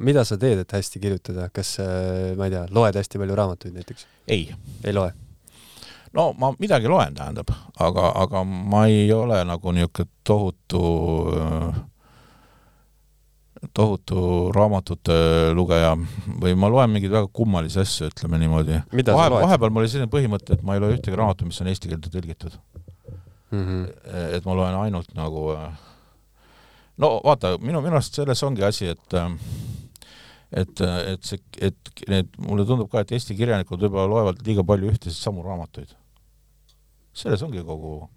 [0.00, 1.76] mida sa teed, et hästi kirjutada, kas
[2.38, 4.06] ma ei tea, loed hästi palju raamatuid näiteks?
[4.28, 4.48] ei.
[4.84, 5.12] ei loe?
[6.16, 10.82] no ma midagi loen, tähendab, aga, aga ma ei ole nagu niisugune tohutu
[11.36, 11.80] äh,
[13.76, 15.14] tohutu raamatute
[15.56, 15.92] lugeja
[16.40, 18.80] või ma loen mingeid väga kummalisi asju, ütleme niimoodi.
[19.12, 21.92] Vahe, vahepeal mul oli selline põhimõte, et ma ei loe ühtegi raamatut, mis on eesti
[21.92, 22.56] keelde tõlgitud
[23.50, 23.64] mm.
[23.64, 23.84] -hmm.
[24.36, 25.44] et ma loen ainult nagu
[27.00, 29.18] no vaata, minu, minu arust selles ongi asi, et
[30.50, 34.90] et, et see, et need, mulle tundub ka, et Eesti kirjanikud võib-olla loevad liiga palju
[34.90, 35.92] ühtesid samu raamatuid.
[37.14, 38.08] selles ongi kogu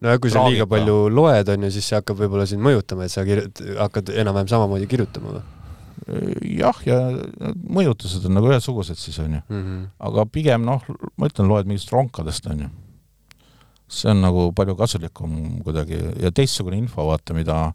[0.00, 3.14] nojah, kui sa liiga palju loed, on ju, siis see hakkab võib-olla sind mõjutama, et
[3.14, 5.48] sa kirjut-, hakkad enam-vähem samamoodi kirjutama või?
[6.56, 6.98] jah, ja
[7.70, 9.58] mõjutused on nagu ühesugused siis, on ju mm.
[9.62, 9.82] -hmm.
[10.08, 10.84] aga pigem noh,
[11.16, 12.70] ma ütlen, loed mingitest ronkadest, on ju.
[13.88, 17.72] see on nagu palju kasulikum kuidagi ja teistsugune info, vaata, mida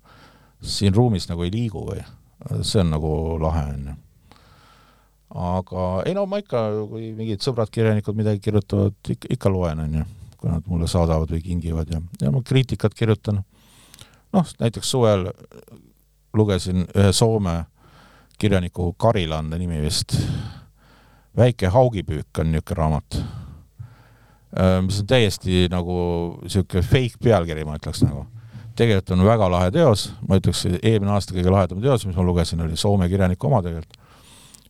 [0.62, 2.02] siin ruumis nagu ei liigu või
[2.62, 3.96] see on nagu lahe, on ju
[5.36, 9.98] aga ei no ma ikka, kui mingid sõbrad, kirjanikud midagi kirjutavad, ikka, ikka loen, on
[10.00, 10.06] ju
[10.46, 13.39] kui nad mulle saadavad või kingivad ja, ja ma kriitikat kirjutan.
[14.34, 15.32] noh, näiteks suvel
[16.38, 17.64] lugesin ühe Soome
[18.38, 20.14] kirjaniku Karilande nimi vist,
[21.36, 23.18] Väike haugipüük on niisugune raamat,
[24.86, 25.96] mis on täiesti nagu
[26.43, 28.28] niisugune fake pealkiri, ma ütleks nagu.
[28.76, 32.62] tegelikult on väga lahe teos, ma ütleks, eelmine aasta kõige lahedam teos, mis ma lugesin,
[32.62, 33.98] oli Soome kirjaniku oma tegelikult.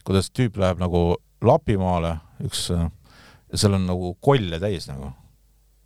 [0.08, 2.16] kuidas tüüp läheb nagu Lapimaale,
[2.48, 2.72] üks,
[3.54, 5.12] seal on nagu kolle täis nagu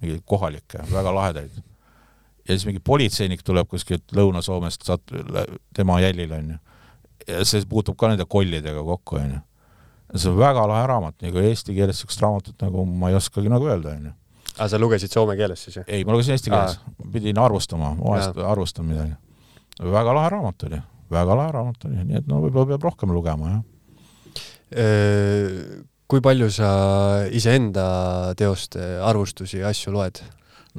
[0.01, 1.59] mingeid kohalikke, väga lahedaid.
[2.47, 5.13] ja siis mingi politseinik tuleb kuskilt Lõuna-Soomest, sat-,
[5.75, 6.57] tema jälil, on ju.
[7.27, 9.41] ja see puutub ka nende kollidega kokku, on ju.
[10.15, 13.69] see on väga lahe raamat, nagu eesti keeles niisugust raamatut nagu ma ei oskagi nagu
[13.69, 14.15] öelda, on ju.
[14.57, 15.87] aa, sa lugesid soome keeles siis, jah?
[15.87, 16.79] ei, ma lugesin eesti keeles,
[17.13, 19.13] pidin arvustama, vahest arvustan midagi.
[19.83, 20.81] väga lahe raamat oli,
[21.11, 23.67] väga lahe raamat oli, nii et no võib-olla peab rohkem lugema, jah
[26.09, 26.69] kui palju sa
[27.35, 27.85] iseenda
[28.37, 30.21] teoste arvustusi ja asju loed?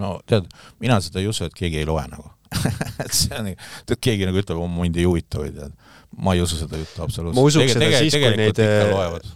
[0.01, 0.47] no tead,
[0.83, 2.31] mina seda ei usu, et keegi ei loe nagu.
[3.05, 3.51] Et see on,
[3.87, 5.75] tead keegi nagu ütleb, mind ei huvita või tead,
[6.19, 7.39] ma ei usu seda juttu absoluutselt.
[7.39, 8.63] ma usuks seda siis, kui neid,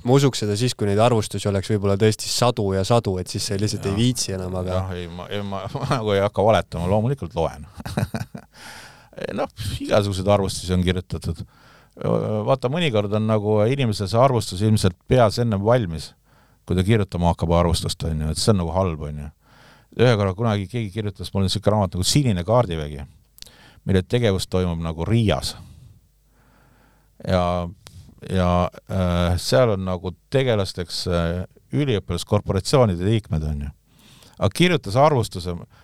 [0.03, 3.47] ma usuks seda siis, kui neid arvustusi oleks võib-olla tõesti sadu ja sadu, et siis
[3.47, 6.25] sa lihtsalt ja, ei viitsi enam, aga jah, ei, ma, ei, ma, ma nagu ei
[6.25, 7.69] hakka valetama, loomulikult loen.
[9.39, 11.45] Noh, igasuguseid arvustusi on kirjutatud
[12.03, 16.13] vaata, mõnikord on nagu inimesel see arvustus ilmselt peas ennem valmis,
[16.67, 19.29] kui ta kirjutama hakkab arvustust, on ju, et see on nagu halb, on ju.
[20.01, 23.05] ühe korra kunagi keegi kirjutas mulle niisugune raamat nagu Sinine kaardivägi,
[23.87, 25.57] mille tegevus toimub nagu Riias.
[27.29, 27.69] ja,
[28.31, 28.51] ja
[28.91, 33.71] äh, seal on nagu tegelasteks äh, üliõpilaskorporatsioonide liikmed, on ju.
[34.39, 35.84] aga kirjutas arvustuse äh,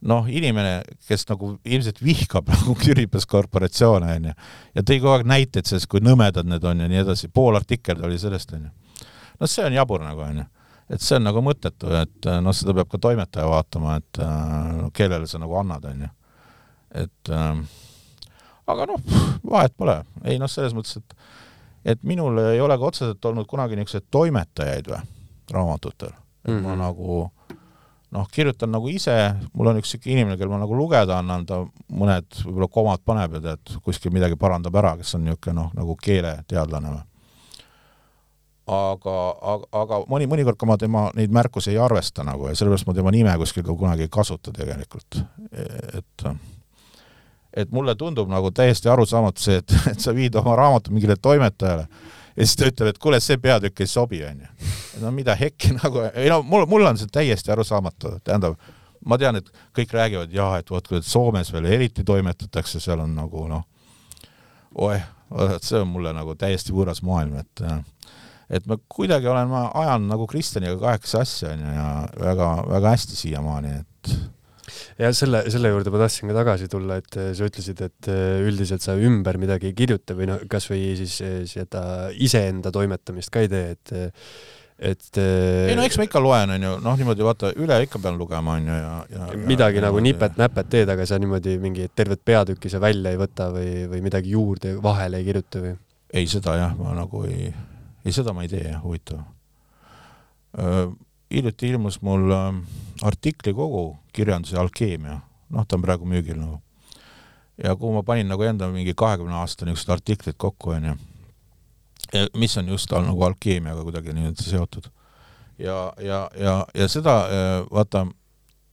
[0.00, 4.36] noh, inimene, kes nagu ilmselt vihkab nagu Küripes korporatsioone, onju,
[4.76, 8.00] ja tõi kogu aeg näiteid sellest, kui nõmedad need on ja nii edasi, pool artikkel
[8.06, 8.70] oli sellest, onju.
[9.40, 10.46] no see on jabur nagu, onju.
[10.90, 15.28] et see on nagu mõttetu, et noh, seda peab ka toimetaja vaatama, et no, kellele
[15.30, 16.10] sa nagu annad, onju.
[17.04, 17.62] et äh,
[18.70, 19.04] aga noh,
[19.56, 21.20] vahet pole, ei noh, selles mõttes, et
[21.80, 24.98] et minul ei ole ka otseselt olnud kunagi niisuguseid toimetajaid või,
[25.48, 26.10] raamatutel.
[26.12, 26.62] et mm -hmm.
[26.62, 26.80] ma mhm.
[26.82, 27.30] nagu
[28.14, 29.14] noh, kirjutan nagu ise,
[29.54, 31.60] mul on üks siuke inimene, kel ma nagu lugeda annan, ta
[31.94, 35.96] mõned võib-olla komad paneb ja tead, kuskil midagi parandab ära, kes on niisugune noh, nagu
[36.02, 37.02] keeleteadlane või.
[38.70, 39.16] aga,
[39.54, 42.94] aga, aga mõni, mõnikord ka ma tema neid märkusi ei arvesta nagu ja sellepärast ma
[42.98, 46.30] tema nime kuskil ka kunagi ei kasuta tegelikult, et
[47.50, 51.88] et mulle tundub nagu täiesti arusaamatu see, et, et sa viid oma raamatu mingile toimetajale
[52.36, 54.50] ja siis ta ütleb, et kuule, see peatükk ei sobi, onju.
[55.02, 58.58] no mida hekki nagu, ei no mul, mul on see täiesti arusaamatu, tähendab,
[59.06, 63.14] ma tean, et kõik räägivad jah, et vot, kui Soomes veel eriti toimetatakse, seal on
[63.16, 63.64] nagu noh,
[64.80, 65.06] oeh,
[65.62, 67.64] see on mulle nagu täiesti võõras maailm, et
[68.50, 73.18] et ma kuidagi olen, ma ajan nagu Kristjaniga kaheksa asja, onju, ja väga, väga hästi
[73.18, 74.14] siiamaani, et
[75.00, 78.40] ja selle, selle juurde ma tahtsin ka tagasi tulla, et äh, sa ütlesid, et äh,
[78.46, 81.82] üldiselt sa ümber midagi ei kirjuta või noh, kasvõi siis äh, seda
[82.14, 83.94] iseenda toimetamist ka ei tee, et
[84.80, 88.54] et ei no eks ma ikka loen, onju, noh niimoodi vaata, üle ikka pean lugema,
[88.56, 92.80] onju, ja, ja midagi ja, nagu nipet-näpet teed, aga sa niimoodi mingi tervet peatükki sa
[92.80, 95.74] välja ei võta või, või midagi juurde vahele ei kirjuta või?
[96.14, 97.52] ei, seda jah, ma nagu ei,
[98.06, 99.20] ei seda ma ei tee, huvitav
[101.34, 102.54] hiljuti ilmus mul äh,
[103.02, 105.20] artiklikogu kirjanduse alkeemia,
[105.50, 106.60] noh, ta on praegu müügil nagu.
[107.64, 110.96] ja kuhu ma panin nagu enda mingi kahekümne aasta niisugused artiklid kokku, onju.
[112.36, 114.90] mis on just all nagu alkeemiaga kuidagi niimoodi seotud.
[115.58, 118.06] ja, ja, ja, ja seda äh, vaata,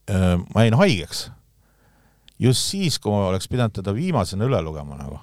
[0.10, 1.30] äh, ma jäin haigeks
[2.40, 5.20] just siis, kui ma oleks pidanud teda viimasena üle lugema nagu.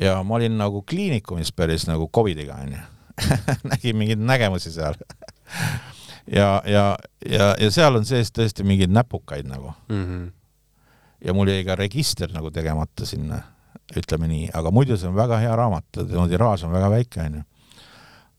[0.00, 2.80] ja ma olin nagu kliinikumis päris nagu Covidiga onju
[3.70, 4.94] nägin mingeid nägemusi seal
[6.26, 6.84] ja, ja,
[7.26, 10.04] ja, ja seal on sees tõesti mingeid näpukaid nagu mm.
[10.04, 10.26] -hmm.
[11.24, 13.42] ja mul jäi ka register nagu tegemata sinna,
[13.96, 17.42] ütleme nii, aga muidu see on väga hea raamat, tema tiraaž on väga väike, onju.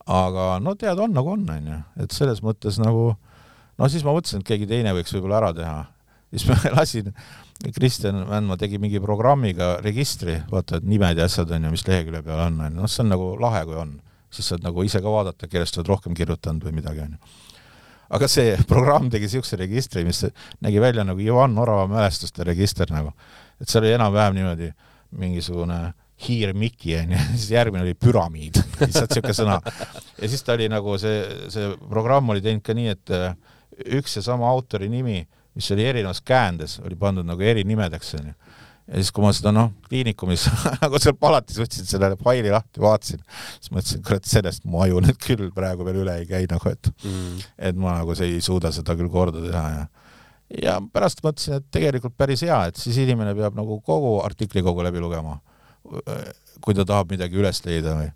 [0.08, 3.16] aga no tead, on nagu on, onju, et selles mõttes nagu
[3.78, 5.86] no siis ma mõtlesin, et keegi teine võiks võib-olla ära teha.
[6.32, 7.14] siis ma lasin,
[7.76, 12.24] Kristjan Mändmaa tegi mingi programmiga registri, vaata, et nimed ja asjad on ju, mis lehekülje
[12.26, 14.00] peal on, on ju, noh, see on nagu lahe, kui on
[14.32, 17.50] siis saad nagu ise ka vaadata, kellest oled rohkem kirjutanud või midagi, on ju.
[18.18, 20.24] aga see programm tegi niisuguse registri, mis
[20.64, 23.14] nägi välja nagu Ivan Orava mälestuste register nagu.
[23.62, 24.72] et seal oli enam-vähem niimoodi
[25.20, 25.82] mingisugune
[26.22, 29.60] hiir Miki onju, siis järgmine oli püramiid, lihtsalt niisugune sõna.
[30.22, 31.22] ja siis ta oli nagu see,
[31.54, 33.36] see programm oli teinud ka nii, et äh,
[34.00, 35.24] üks ja sama autori nimi,
[35.56, 38.36] mis oli erinevas käändes, oli pandud nagu erinimedeks onju
[38.92, 40.46] ja siis, kui ma seda noh, kliinikumis
[40.84, 43.24] nagu seal palatis võtsin selle faili lahti, vaatasin,
[43.58, 46.92] siis mõtlesin, kurat, sellest mu aju nüüd küll praegu veel üle ei käi nagu, et
[47.00, 47.44] mm.
[47.72, 49.86] et ma nagu see ei suuda seda küll korda teha ja
[50.62, 54.84] ja pärast mõtlesin, et tegelikult päris hea, et siis inimene peab nagu kogu artikli kogu
[54.84, 55.38] läbi lugema,
[56.60, 58.10] kui ta tahab midagi üles leida või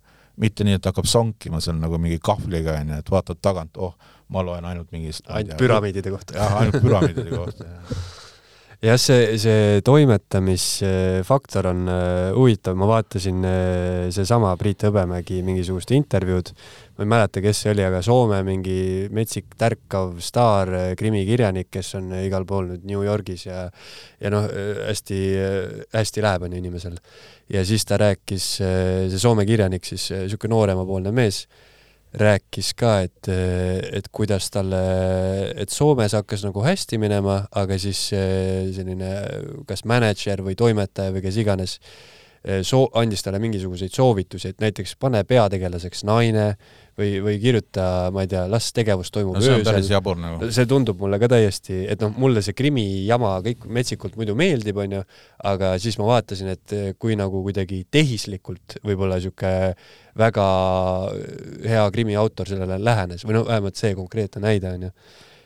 [0.44, 3.96] mitte nii, et hakkab sonkima seal nagu mingi kahvliga onju, et vaatad tagant, oh,
[4.36, 6.36] ma loen ainult mingist ainult püramiidide kohta.
[6.36, 7.98] jah, ainult püramiidide kohta jah,
[9.02, 16.52] see, see toimetamisfaktor on äh, huvitav, ma vaatasin äh, seesama Priit Hõbemägi mingisugust intervjuud,
[16.98, 18.78] ma ei mäleta, kes see oli, aga Soome mingi
[19.16, 20.70] metsik tärkav staar,
[21.00, 23.66] krimikirjanik, kes on igal pool nüüd New Yorgis ja
[24.22, 24.46] ja noh,
[24.86, 25.22] hästi,
[25.96, 27.00] hästi läheb on ju inimesel.
[27.50, 31.48] ja siis ta rääkis, see Soome kirjanik siis, niisugune nooremapoolne mees
[32.20, 34.82] rääkis ka, et, et kuidas talle,
[35.60, 39.12] et Soomes hakkas nagu hästi minema, aga siis eh, selline
[39.68, 41.78] kas mänedžer või toimetaja või kes iganes
[42.44, 46.54] eh, soo-, andis talle mingisuguseid soovitusi, et näiteks pane peategelaseks naine
[47.00, 47.86] või, või kirjuta,
[48.16, 49.68] ma ei tea, las tegevus toimub no, see öösel.
[49.68, 50.50] päris jabur nagu.
[50.56, 54.80] see tundub mulle ka täiesti, et noh, mulle see krimi jama kõik metsikult muidu meeldib,
[54.86, 55.04] onju,
[55.52, 59.54] aga siis ma vaatasin, et kui nagu kuidagi tehislikult võib-olla sihuke
[60.20, 60.46] väga
[61.68, 64.94] hea krimi autor sellele lähenes või noh, vähemalt see konkreetne näide onju.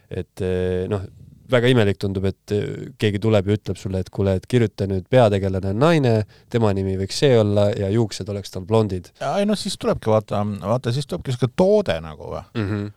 [0.09, 0.45] et
[0.89, 1.09] noh,
[1.51, 2.63] väga imelik tundub, et äh,
[3.01, 6.15] keegi tuleb ja ütleb sulle, et kuule, et kirjuta nüüd peategelane on naine,
[6.51, 9.11] tema nimi võiks see olla ja juuksed oleks tal blondid.
[9.19, 12.67] ei noh, siis tulebki vaata, vaata siis tulebki siuke toode nagu või mm.
[12.67, 12.91] -hmm.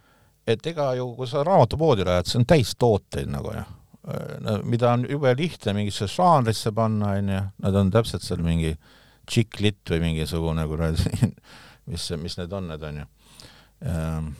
[0.55, 3.65] et ega ju, kui sa raamatupoodi lähed, see on täis tooteid nagu ju
[4.41, 8.75] no,, mida on jube lihtne mingisse žanrisse panna, onju, nad on täpselt seal mingi
[9.31, 11.31] chick-lit või mingisugune kuradi,
[11.91, 13.07] mis, mis need on, need onju.
[13.87, 14.33] Ehm,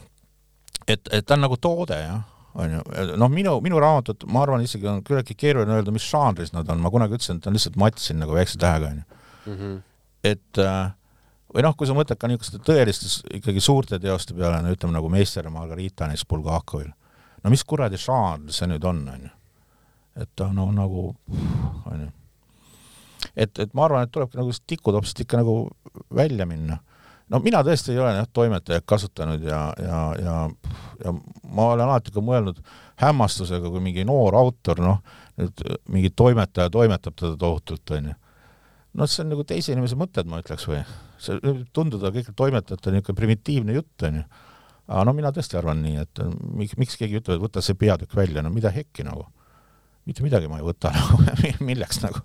[0.87, 2.23] et, et ta on nagu toode jah
[2.55, 2.81] on ju,
[3.17, 6.83] noh, minu, minu raamatud, ma arvan, isegi on küllaltki keeruline öelda, mis žanris nad on,
[6.85, 9.21] ma kunagi ütlesin, et on lihtsalt matsin nagu väikse tähega, on ju.
[9.53, 9.79] Mhm.
[10.23, 10.93] et äh,
[11.53, 15.11] või noh, kui sa mõtled ka niisuguste tõeliste ikkagi suurte teoste peale, no ütleme nagu
[15.13, 16.93] Meister ja Margarita näiteks Bulgakovil,
[17.43, 19.33] no mis kuradi žanr see nüüd on, on ju.
[20.23, 21.11] et ta no nagu,
[21.91, 22.09] on ju.
[23.35, 25.57] et, et ma arvan, et tulebki nagu tikutopsist ikka nagu
[26.15, 26.79] välja minna.
[27.33, 30.37] No mina tõesti ei ole jah, toimetajat kasutanud ja, ja, ja,
[31.05, 31.15] ja
[31.49, 32.61] ma olen alati ka mõelnud
[33.03, 35.01] hämmastusega, kui mingi noor autor, noh,
[35.41, 38.15] nüüd mingi toimetaja toimetab teda tohutult, onju.
[39.01, 40.83] noh, see on nagu teise inimese mõtted, ma ütleks, või?
[41.23, 44.25] see võib tunduda kõik toimetajate niisugune primitiivne jutt, onju.
[44.89, 46.25] aga no mina tõesti arvan nii, et
[46.61, 49.27] miks, miks keegi ütleb, et võta see peatükk välja, no mida hekki nagu
[50.03, 51.19] mitte midagi ma ei võta nagu,
[51.63, 52.23] milleks nagu.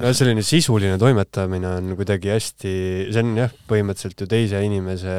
[0.00, 2.72] no selline sisuline toimetamine on kuidagi hästi,
[3.12, 5.16] see on jah, põhimõtteliselt ju teise inimese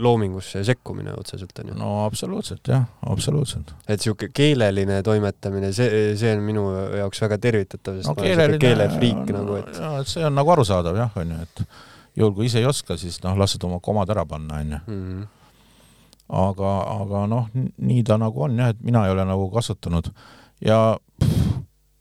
[0.00, 1.76] loomingusse sekkumine otseselt on ju.
[1.80, 3.74] no absoluutselt jah, absoluutselt.
[3.84, 6.64] et niisugune keeleline toimetamine, see, see on minu
[7.02, 9.84] jaoks väga tervitatav, sest no, ma olen niisugune keelefriik no, nagu, et.
[10.00, 11.64] et see on nagu arusaadav jah, on ju, et
[12.16, 15.22] juhul kui ise ei oska, siis noh, lased oma komad ära panna, on ju mhm.
[16.48, 20.14] aga, aga noh, nii ta nagu on jah, et mina ei ole nagu kasutanud
[20.64, 20.80] ja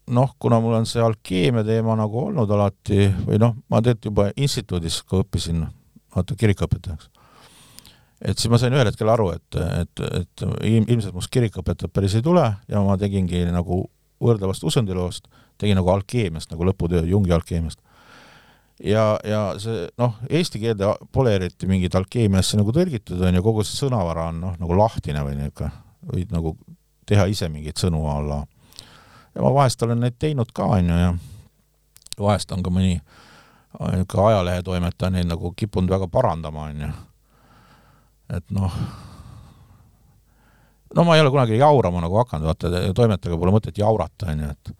[0.09, 4.27] noh, kuna mul on see alkeemia teema nagu olnud alati või noh, ma tegelikult juba
[4.35, 5.63] instituudis, kui õppisin,
[6.15, 7.09] vaata kirikuõpetajaks,
[8.25, 12.25] et siis ma sain ühel hetkel aru, et, et, et ilmselt must kirikuõpetajat päris ei
[12.25, 13.83] tule ja ma tegingi nagu
[14.23, 15.29] võrdlevast usundiloost,
[15.61, 17.79] tegin nagu alkeemiast nagu lõputöö, Jungi alkeemiast.
[18.83, 23.63] ja, ja see noh, eesti keelde pole eriti mingit alkeemiasse nagu tõlgitud, on ju, kogu
[23.67, 25.71] see sõnavara on noh, nagu lahtine või niisugune,
[26.09, 26.55] võid nagu
[27.09, 28.43] teha ise mingeid sõnu alla
[29.39, 31.13] ja ma vahest olen neid teinud ka, on ju, ja
[32.19, 32.97] vahest on ka mõni
[33.79, 36.89] niisugune ajalehetoimetaja neid nagu kippunud väga parandama, on ju.
[38.35, 38.73] et noh,
[40.95, 44.49] no ma ei ole kunagi jaurama nagu hakanud, vaata, toimetajaga pole mõtet jaurata, on ju,
[44.57, 44.73] et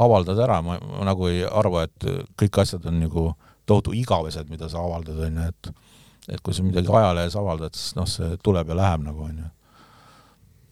[0.00, 3.28] avaldad ära, ma, nagu ei arva, et kõik asjad on nagu
[3.70, 5.72] tohutu igavesed, mida sa avaldad, on ju, et
[6.30, 9.48] et kui sa midagi ajalehes avaldad, siis noh, see tuleb ja läheb nagu, on ju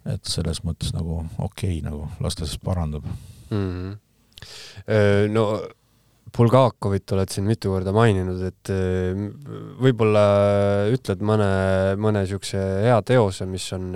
[0.08, 3.58] et selles mõttes nagu okei okay, nagu, las ta siis parandab mm.
[3.58, 5.32] -hmm.
[5.34, 5.48] no
[6.36, 8.70] Bulgakovit oled siin mitu korda maininud, et
[9.80, 10.24] võib-olla
[10.92, 11.48] ütled mõne,
[12.00, 13.86] mõne niisuguse hea teose, mis on,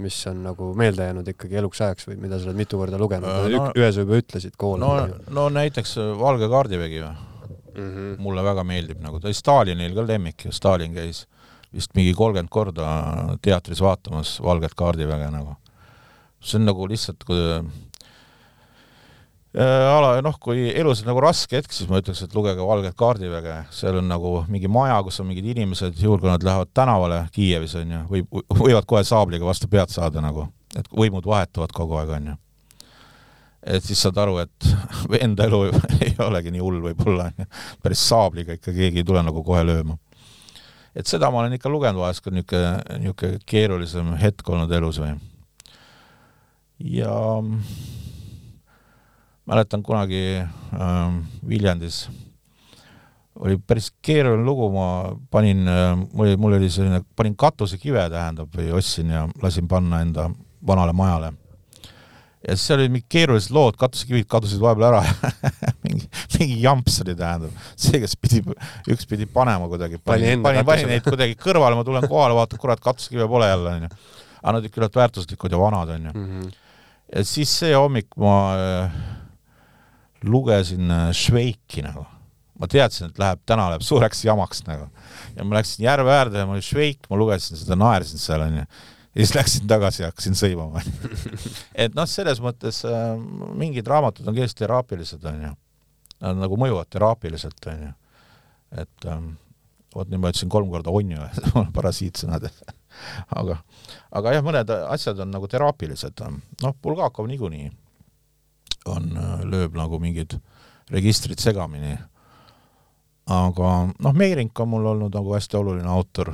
[0.00, 3.50] mis on nagu meelde jäänud ikkagi eluks ajaks või mida sa oled mitu korda lugenud
[3.50, 3.66] no,?
[3.74, 4.78] ühe sa juba ütlesid, Kool.
[4.80, 4.94] no,
[5.34, 7.90] no näiteks Valge kaardivägi või mm?
[7.90, 8.16] -hmm.
[8.22, 11.26] mulle väga meeldib nagu, ta oli Stalinil ka lemmik ju, Stalin käis
[11.72, 12.88] vist mingi kolmkümmend korda
[13.44, 15.56] teatris vaatamas Valget kaardiväge nagu.
[16.42, 17.62] see on nagu lihtsalt kui äh,
[19.86, 23.60] ala, noh, kui elus on nagu raske hetk, siis ma ütleks, et lugege Valget kaardiväge,
[23.70, 27.76] seal on nagu mingi maja, kus on mingid inimesed, juhul kui nad lähevad tänavale Kiievis,
[27.78, 28.26] on ju, võib,
[28.58, 32.38] võivad kohe saabliga vastu pead saada nagu, et võimud vahetuvad kogu aeg, on ju.
[33.78, 34.58] et siis saad aru, et
[35.24, 35.60] enda elu
[36.02, 37.30] ei olegi nii hull võib-olla,
[37.86, 39.94] päris saabliga ikka keegi ei tule nagu kohe lööma
[40.96, 45.14] et seda ma olen ikka lugenud vahest, kui niisugune, niisugune keerulisem hetk olnud elus või.
[46.82, 47.14] ja
[49.46, 51.16] mäletan kunagi äh,
[51.48, 52.04] Viljandis
[53.42, 54.88] oli päris keeruline lugu, ma
[55.30, 60.28] panin äh,, mul mul oli selline, panin katusekive, tähendab, või ostsin ja lasin panna enda
[60.66, 61.32] vanale majale
[62.42, 65.02] ja siis seal olid mingid keerulised lood, katusekivid kadusid vahepeal ära
[65.92, 67.62] mingi, mingi jamps oli, tähendab.
[67.76, 68.42] see, kes pidi,
[68.92, 72.82] üks pidi panema kuidagi, pani, pani, pani neid kuidagi kõrvale, ma tulen kohale, vaatan, kurat,
[72.82, 73.90] katusekive pole jälle, onju.
[74.42, 76.14] aga nad olid küllalt väärtuslikud ja vanad, onju.
[76.14, 76.48] Mhm.
[77.12, 78.96] ja siis see hommik ma äh,
[80.24, 82.06] lugesin äh, Šveiki nagu.
[82.62, 84.88] ma teadsin, et läheb, täna läheb suureks jamaks nagu.
[85.36, 88.66] ja ma läksin järve äärde ja ma olin Šveik, ma lugesin seda, naersin seal, onju
[89.14, 90.80] ja siis läksin tagasi ja hakkasin sõimama
[91.84, 93.12] et noh, selles mõttes äh,
[93.58, 95.52] mingid raamatud on kindlasti teraapilised, on ju.
[96.22, 97.92] Nad nagu mõjuvad teraapiliselt, on ju.
[98.82, 99.32] et ähm,
[99.92, 101.26] vot nüüd ma ütlesin kolm korda on ju,
[101.76, 102.46] parasiitsõnad
[103.40, 103.58] aga,
[104.14, 106.22] aga jah, mõned asjad on nagu teraapilised,
[106.62, 107.68] noh, Bulgakov niikuinii
[108.92, 110.38] on, äh, lööb nagu mingid
[110.92, 111.96] registrid segamini.
[113.26, 116.32] aga noh, Meerink on mul olnud nagu hästi oluline autor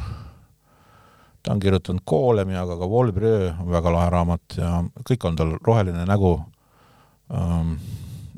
[1.43, 4.73] ta on kirjutanud Koolemi, aga ka Volbröö on väga lahe raamat ja
[5.05, 6.35] kõik on tal roheline nägu
[7.33, 7.77] ähm,,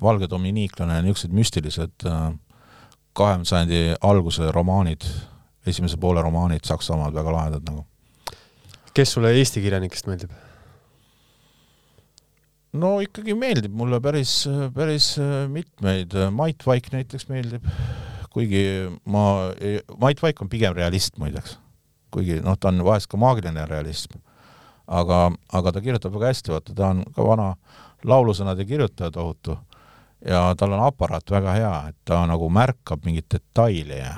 [0.02, 2.30] valge dominiiklane, niisugused müstilised äh,
[3.16, 5.06] kahekümnenda sajandi alguse romaanid,
[5.66, 7.86] esimese poole romaanid Saksamaal, väga lahedad nagu.
[8.94, 10.30] kes sulle Eesti kirjanikest meeldib?
[12.72, 14.44] no ikkagi meeldib mulle päris,
[14.74, 15.16] päris
[15.48, 17.66] mitmeid, Mait Vaik näiteks meeldib,
[18.30, 18.62] kuigi
[19.04, 19.24] ma,
[19.98, 21.58] Mait Vaik on pigem realist muideks
[22.14, 24.18] kuigi noh, ta on vahest ka maagiline realism.
[24.90, 27.52] aga, aga ta kirjutab väga hästi, vaata, ta on ka vana
[28.10, 29.54] laulusõnade kirjutaja tohutu
[30.26, 34.16] ja tal on aparaat väga hea, et ta nagu märkab mingeid detaile ja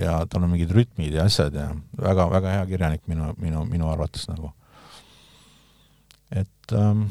[0.00, 1.68] ja tal on mingid rütmid ja asjad ja
[1.98, 4.52] väga-väga hea kirjanik minu, minu, minu arvates nagu.
[6.30, 7.02] et ähm,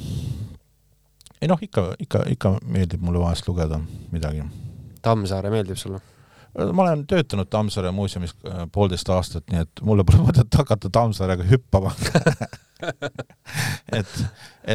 [1.41, 3.79] ei noh, ikka, ikka, ikka meeldib mulle vahest lugeda
[4.11, 4.45] midagi
[5.01, 5.99] Tammsaare meeldib sulle?
[6.73, 11.43] ma olen töötanud Tammsaare muuseumis äh, poolteist aastat, nii et mulle pole mõtet hakata Tammsaarega
[11.49, 11.93] hüppama
[13.97, 14.13] et,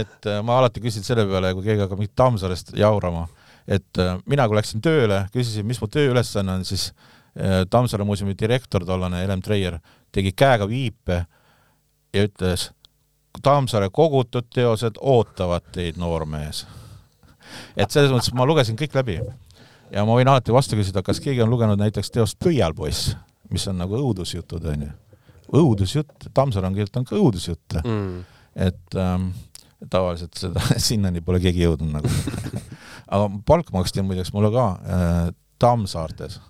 [0.03, 3.27] et äh, ma alati küsin selle peale, kui keegi hakkab mingit Tammsaarest jaurama,
[3.66, 6.91] et äh, mina, kui läksin tööle, küsisin, mis mu tööülesanne on, siis
[7.73, 9.79] Tammsaare muuseumi direktor, tollane Helem Treier,
[10.12, 11.23] tegi käega viipe
[12.12, 12.66] ja ütles,
[13.41, 16.66] Tammsaare kogutud teosed ootavad teid, noormees.
[17.77, 19.16] et selles mõttes ma lugesin kõik läbi
[19.93, 23.14] ja ma võin alati vastu küsida, kas keegi on lugenud näiteks teost Pöialpoiss,
[23.53, 24.91] mis on nagu õudusjutud, onju.
[25.53, 28.23] õudusjutt, Tammsaare on kirjutanud ka õudusjutte mm..
[28.57, 29.31] Et ähm,
[29.91, 32.11] tavaliselt seda, sinnani pole keegi jõudnud nagu
[33.13, 35.21] aga palk maksti muideks mulle ka äh,
[35.63, 36.41] Tammsaartes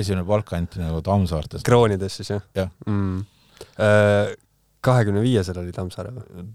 [0.00, 1.66] esimene palk anti nagu Tammsaartes.
[1.66, 2.46] kroonides siis jah?
[2.56, 3.20] jah mm..
[3.80, 4.32] Äh,
[4.84, 6.48] kahekümne viiesel oli Tammsaare või?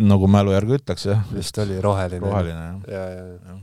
[0.00, 1.26] nagu mälu järgi ütleks jah.
[1.34, 2.24] vist oli roheline.
[2.24, 2.80] roheline jah.
[2.88, 3.58] ja, ja, ja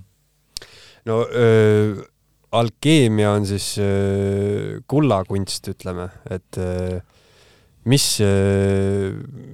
[1.07, 2.03] no öö,
[2.51, 6.99] alkeemia on siis öö, kullakunst, ütleme, et öö,
[7.87, 8.05] mis,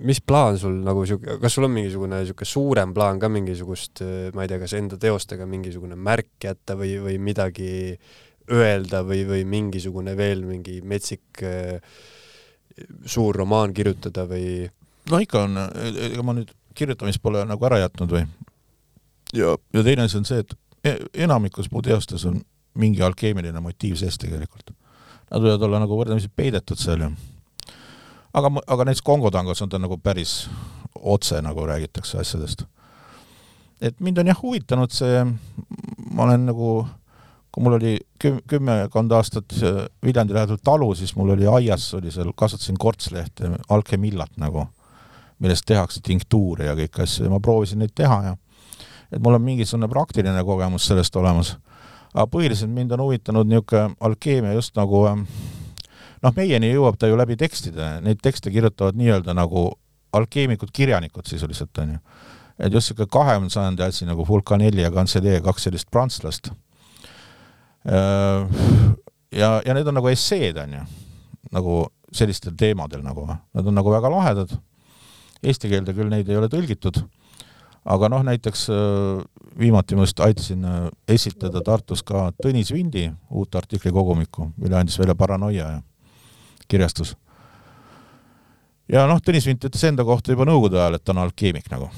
[0.03, 4.03] mis plaan sul nagu sihuke, kas sul on mingisugune sihuke suurem plaan ka mingisugust,
[4.35, 7.73] ma ei tea, kas enda teostega mingisugune märk jätta või, või midagi
[8.51, 11.43] öelda või, või mingisugune veel mingi metsik
[13.05, 14.65] suur romaan kirjutada või?
[15.11, 15.61] no ikka on,
[16.09, 18.25] ega ma nüüd kirjutamist pole nagu ära jätnud või.
[19.37, 22.41] ja, ja teine asi on see, et E-, enamikus mu teostes on
[22.79, 24.73] mingi alkeemiline motiiv sees tegelikult.
[25.31, 27.11] Nad võivad olla nagu võrdlemisi peidetud seal ju.
[28.33, 30.49] Aga, aga näiteks Kongo tangos on ta nagu päris
[30.99, 32.65] otse nagu räägitakse asjadest.
[33.81, 35.23] et mind on jah huvitanud see,
[36.11, 36.87] ma olen nagu,
[37.51, 39.55] kui mul oli küm-, kümmekond aastat
[40.05, 44.67] Viljandi lähedal talu, siis mul oli aias, oli seal, kasvatasin kortslehte, alkemillat nagu,
[45.39, 48.37] millest tehakse tinktuuri ja kõiki asju ja ma proovisin neid teha ja
[49.13, 51.57] et mul on mingisugune praktiline kogemus sellest olemas.
[52.13, 55.27] aga põhiliselt mind on huvitanud niisugune alkeemia just nagu ähm,
[56.23, 59.71] noh, meieni jõuab ta ju läbi tekstide, neid tekste kirjutavad nii-öelda nagu
[60.13, 62.01] alkeemikud, kirjanikud sisuliselt, on ju.
[62.59, 66.51] et just niisugune kahekümnenda sajandi asi nagu Fulcanelli ja Cancellier, kaks sellist prantslast.
[69.33, 70.83] Ja, ja need on nagu esseed, on ju,
[71.51, 71.79] nagu
[72.13, 74.53] sellistel teemadel nagu, nad on nagu väga lahedad,
[75.43, 77.01] eesti keelde küll neid ei ole tõlgitud.
[77.83, 78.67] Aga noh, näiteks
[79.59, 80.61] viimati ma just aitasin
[81.09, 85.71] esitada Tartus ka Tõnis Vindi uut artiklikogumikku, mille andis välja Paranoia.
[85.73, 85.81] ja
[86.73, 87.15] kirjastus.
[88.91, 91.89] ja noh, Tõnis Vint ütles enda kohta juba nõukogude ajal, et ta on alkeemik nagu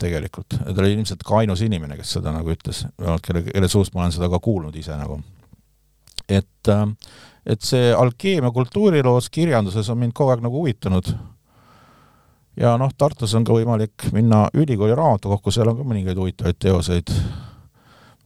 [0.00, 2.86] tegelikult, ta oli ilmselt ka ainus inimene, kes seda nagu ütles,
[3.26, 5.20] kelle, kelle suust ma olen seda ka kuulnud ise nagu.
[6.28, 6.86] et, äh,
[7.46, 11.10] et see alkeemia kultuuriloos, kirjanduses on mind kogu aeg nagu huvitanud
[12.60, 17.12] ja noh, Tartus on ka võimalik minna ülikooli raamatukokku, seal on ka mõningaid huvitavaid teoseid.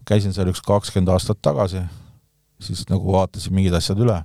[0.04, 1.80] käisin seal üks kakskümmend aastat tagasi,
[2.60, 4.22] siis nagu vaatasin mingid asjad üle.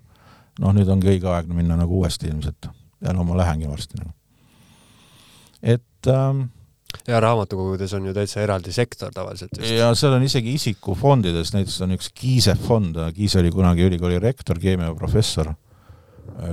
[0.59, 2.69] Noh, nüüd ongi õige aeg minna nagu uuesti ilmselt
[3.05, 4.11] ja no ma lähengi varsti nagu.
[5.61, 6.49] et ähm,
[7.07, 9.71] ja raamatukogudes on ju täitsa eraldi sektor tavaliselt vist.
[9.71, 14.59] ja seal on isegi isikufondides, näiteks on üks Kiise fond, Kiise oli kunagi ülikooli rektor,
[14.59, 15.53] keemiaprofessor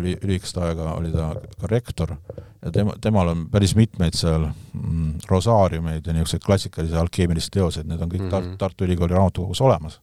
[0.00, 1.30] lühikest aega oli ta
[1.60, 2.16] ka rektor
[2.64, 8.02] ja tema, temal on päris mitmeid seal mm, rosaariumeid ja niisuguseid klassikalisi alkeemilisi teoseid, need
[8.02, 8.56] on kõik mm -hmm.
[8.58, 10.00] Tar Tartu Ülikooli raamatukogus olemas.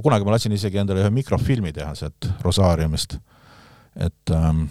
[0.00, 3.18] Kunagi ma lasin isegi endale ühe mikrofilmi teha sealt rosaariumist,
[4.06, 4.64] et ähm,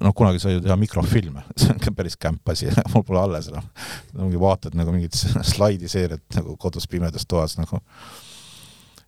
[0.00, 3.50] noh, kunagi sai ju teha mikrofilme, see on ka päris kämp asi, mul pole alles
[3.52, 3.68] enam.
[4.16, 7.82] ongi vaatad nagu mingit slaidiseeriat nagu kodus pimedas toas nagu.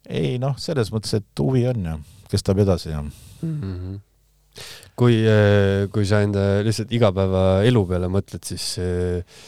[0.08, 1.98] ei noh, selles mõttes, et huvi on ja
[2.30, 3.58] kestab edasi ja mm.
[3.60, 3.98] -hmm
[4.98, 9.40] kui, eh, kui sa enda lihtsalt igapäevaelu peale mõtled, siis eh,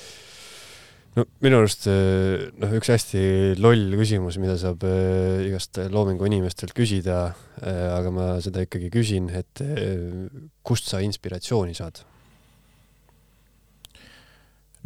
[1.17, 3.23] no minu arust eh, noh, üks hästi
[3.61, 4.85] loll küsimus, mida saab
[5.47, 7.25] igast loomingu inimestelt küsida,
[7.63, 9.63] aga ma seda ikkagi küsin, et
[10.65, 12.03] kust sa inspiratsiooni saad?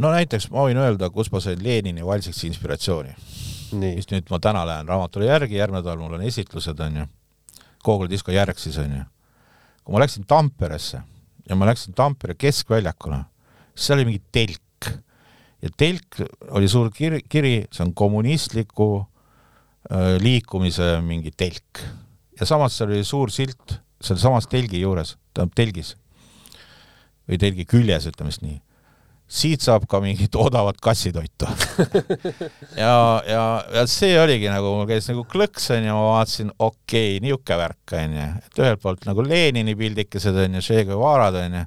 [0.03, 3.15] no näiteks ma võin öelda, kus ma sain Lenini valsiks inspiratsiooni.
[3.81, 7.07] mis nüüd ma täna lähen raamatule järgi, järgmine nädal mul on esitlused, onju.
[7.85, 9.05] Gogoli disko järg siis, onju
[9.87, 11.01] kui ma läksin Tamperesse
[11.47, 13.21] ja ma läksin Tampere keskväljakule,
[13.71, 14.63] siis seal oli mingi telk
[15.65, 16.21] ja telk
[16.57, 21.83] oli suur kiri, kiri, see on kommunistliku äh, liikumise mingi telk.
[22.39, 25.95] ja samas seal oli suur silt sealsamas telgi juures, tähendab telgis
[27.27, 28.61] või telgi küljes, ütleme siis nii
[29.27, 31.49] siit saab ka mingit odavat kassitoitu
[32.85, 32.93] ja,
[33.27, 33.43] ja,
[33.75, 37.97] ja see oligi nagu, mul käis nagu klõks onju, ma vaatasin, okei okay,, niisugune värk
[38.03, 41.65] onju, et ühelt poolt nagu Lenini pildikesed onju, Che Guevarad onju,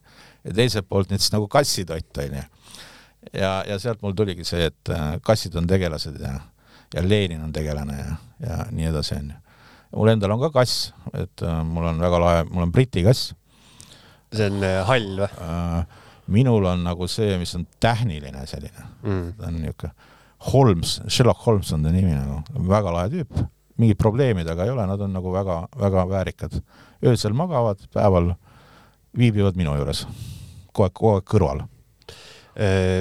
[0.48, 2.46] ja teiselt poolt nüüd siis nagu kassitoit onju.
[3.34, 6.36] Ja, ja sealt mul tuligi see, et äh, kassid on tegelased ja,
[6.96, 9.40] ja Lenin on tegelane ja, ja nii edasi, onju.
[9.96, 13.34] mul endal on ka kass, et äh, mul on väga lahe, mul on Briti kass.
[14.34, 15.26] see on äh, hall
[16.30, 19.94] või minul on nagu see, mis on tähniline selline mm., ta on niisugune
[20.54, 22.38] Holmes, Sherlock Holmes on ta nimi nagu,
[22.70, 23.42] väga lahe tüüp,
[23.82, 26.62] mingit probleemi temaga ei ole, nad on nagu väga-väga väärikad.
[27.04, 28.32] öösel magavad, päeval
[29.18, 30.06] viibivad minu juures,
[30.72, 31.66] kogu aeg, kogu aeg kõrval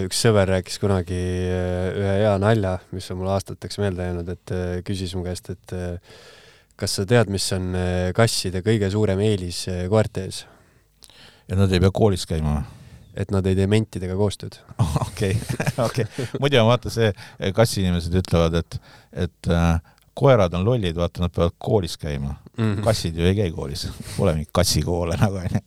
[0.06, 4.54] üks sõber rääkis kunagi äh, ühe hea nalja, mis on mulle aastateks meelde jäänud, et
[4.54, 5.76] äh, küsis mu käest, et
[6.78, 7.72] kas sa tead, mis on
[8.14, 10.44] kasside kõige suurem eelis koerte ees?
[11.48, 12.74] ja nad ei pea koolis käima või?
[13.18, 14.60] et nad ei tee mentidega koostööd.
[15.08, 15.34] okei,
[15.82, 16.06] okei.
[16.38, 17.10] muidu on vaata see,
[17.54, 18.78] kassiinimesed ütlevad, et,
[19.26, 19.80] et äh,
[20.18, 22.64] koerad on lollid, vaata, nad peavad koolis käima mm.
[22.64, 22.84] -hmm.
[22.84, 23.86] kassid ju ei käi koolis,
[24.16, 25.60] pole mingit kassikoole nagu onju.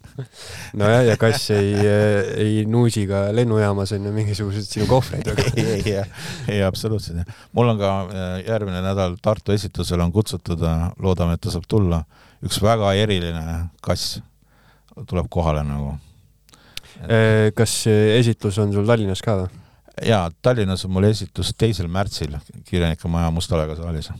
[0.79, 1.75] nojah, ja kass ei,
[2.37, 6.03] ei nuusi ka lennujaamas onju mingisuguseid sinu kohvreid aga ei, ei, ei,
[6.55, 7.31] ei absoluutselt.
[7.51, 11.67] mul on ka äh, järgmine nädal Tartu esitusel on kutsutud, äh, loodame, et ta saab
[11.67, 12.03] tulla,
[12.43, 14.19] üks väga eriline kass
[15.07, 15.95] tuleb kohale nagu.
[17.55, 19.61] Kas esitlus on sul Tallinnas ka või?
[20.05, 22.35] jaa, Tallinnas on mul esitus teisel märtsil
[22.67, 24.11] Kirjanike Maja Mustalega saalis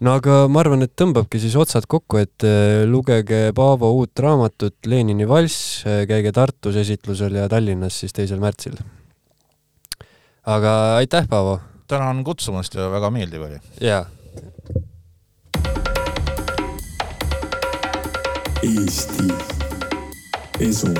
[0.00, 4.88] no aga ma arvan, et tõmbabki siis otsad kokku, et äh, lugege Paavo uut raamatut
[4.88, 8.78] Lenini valss, äh, käige Tartus esitlusel ja Tallinnas siis teisel märtsil.
[10.46, 11.60] aga aitäh, Paavo!
[11.90, 13.60] tänan kutsumast ja väga meeldiv oli!
[13.80, 14.06] jaa.
[18.60, 19.24] Eesti
[20.60, 20.92] Esu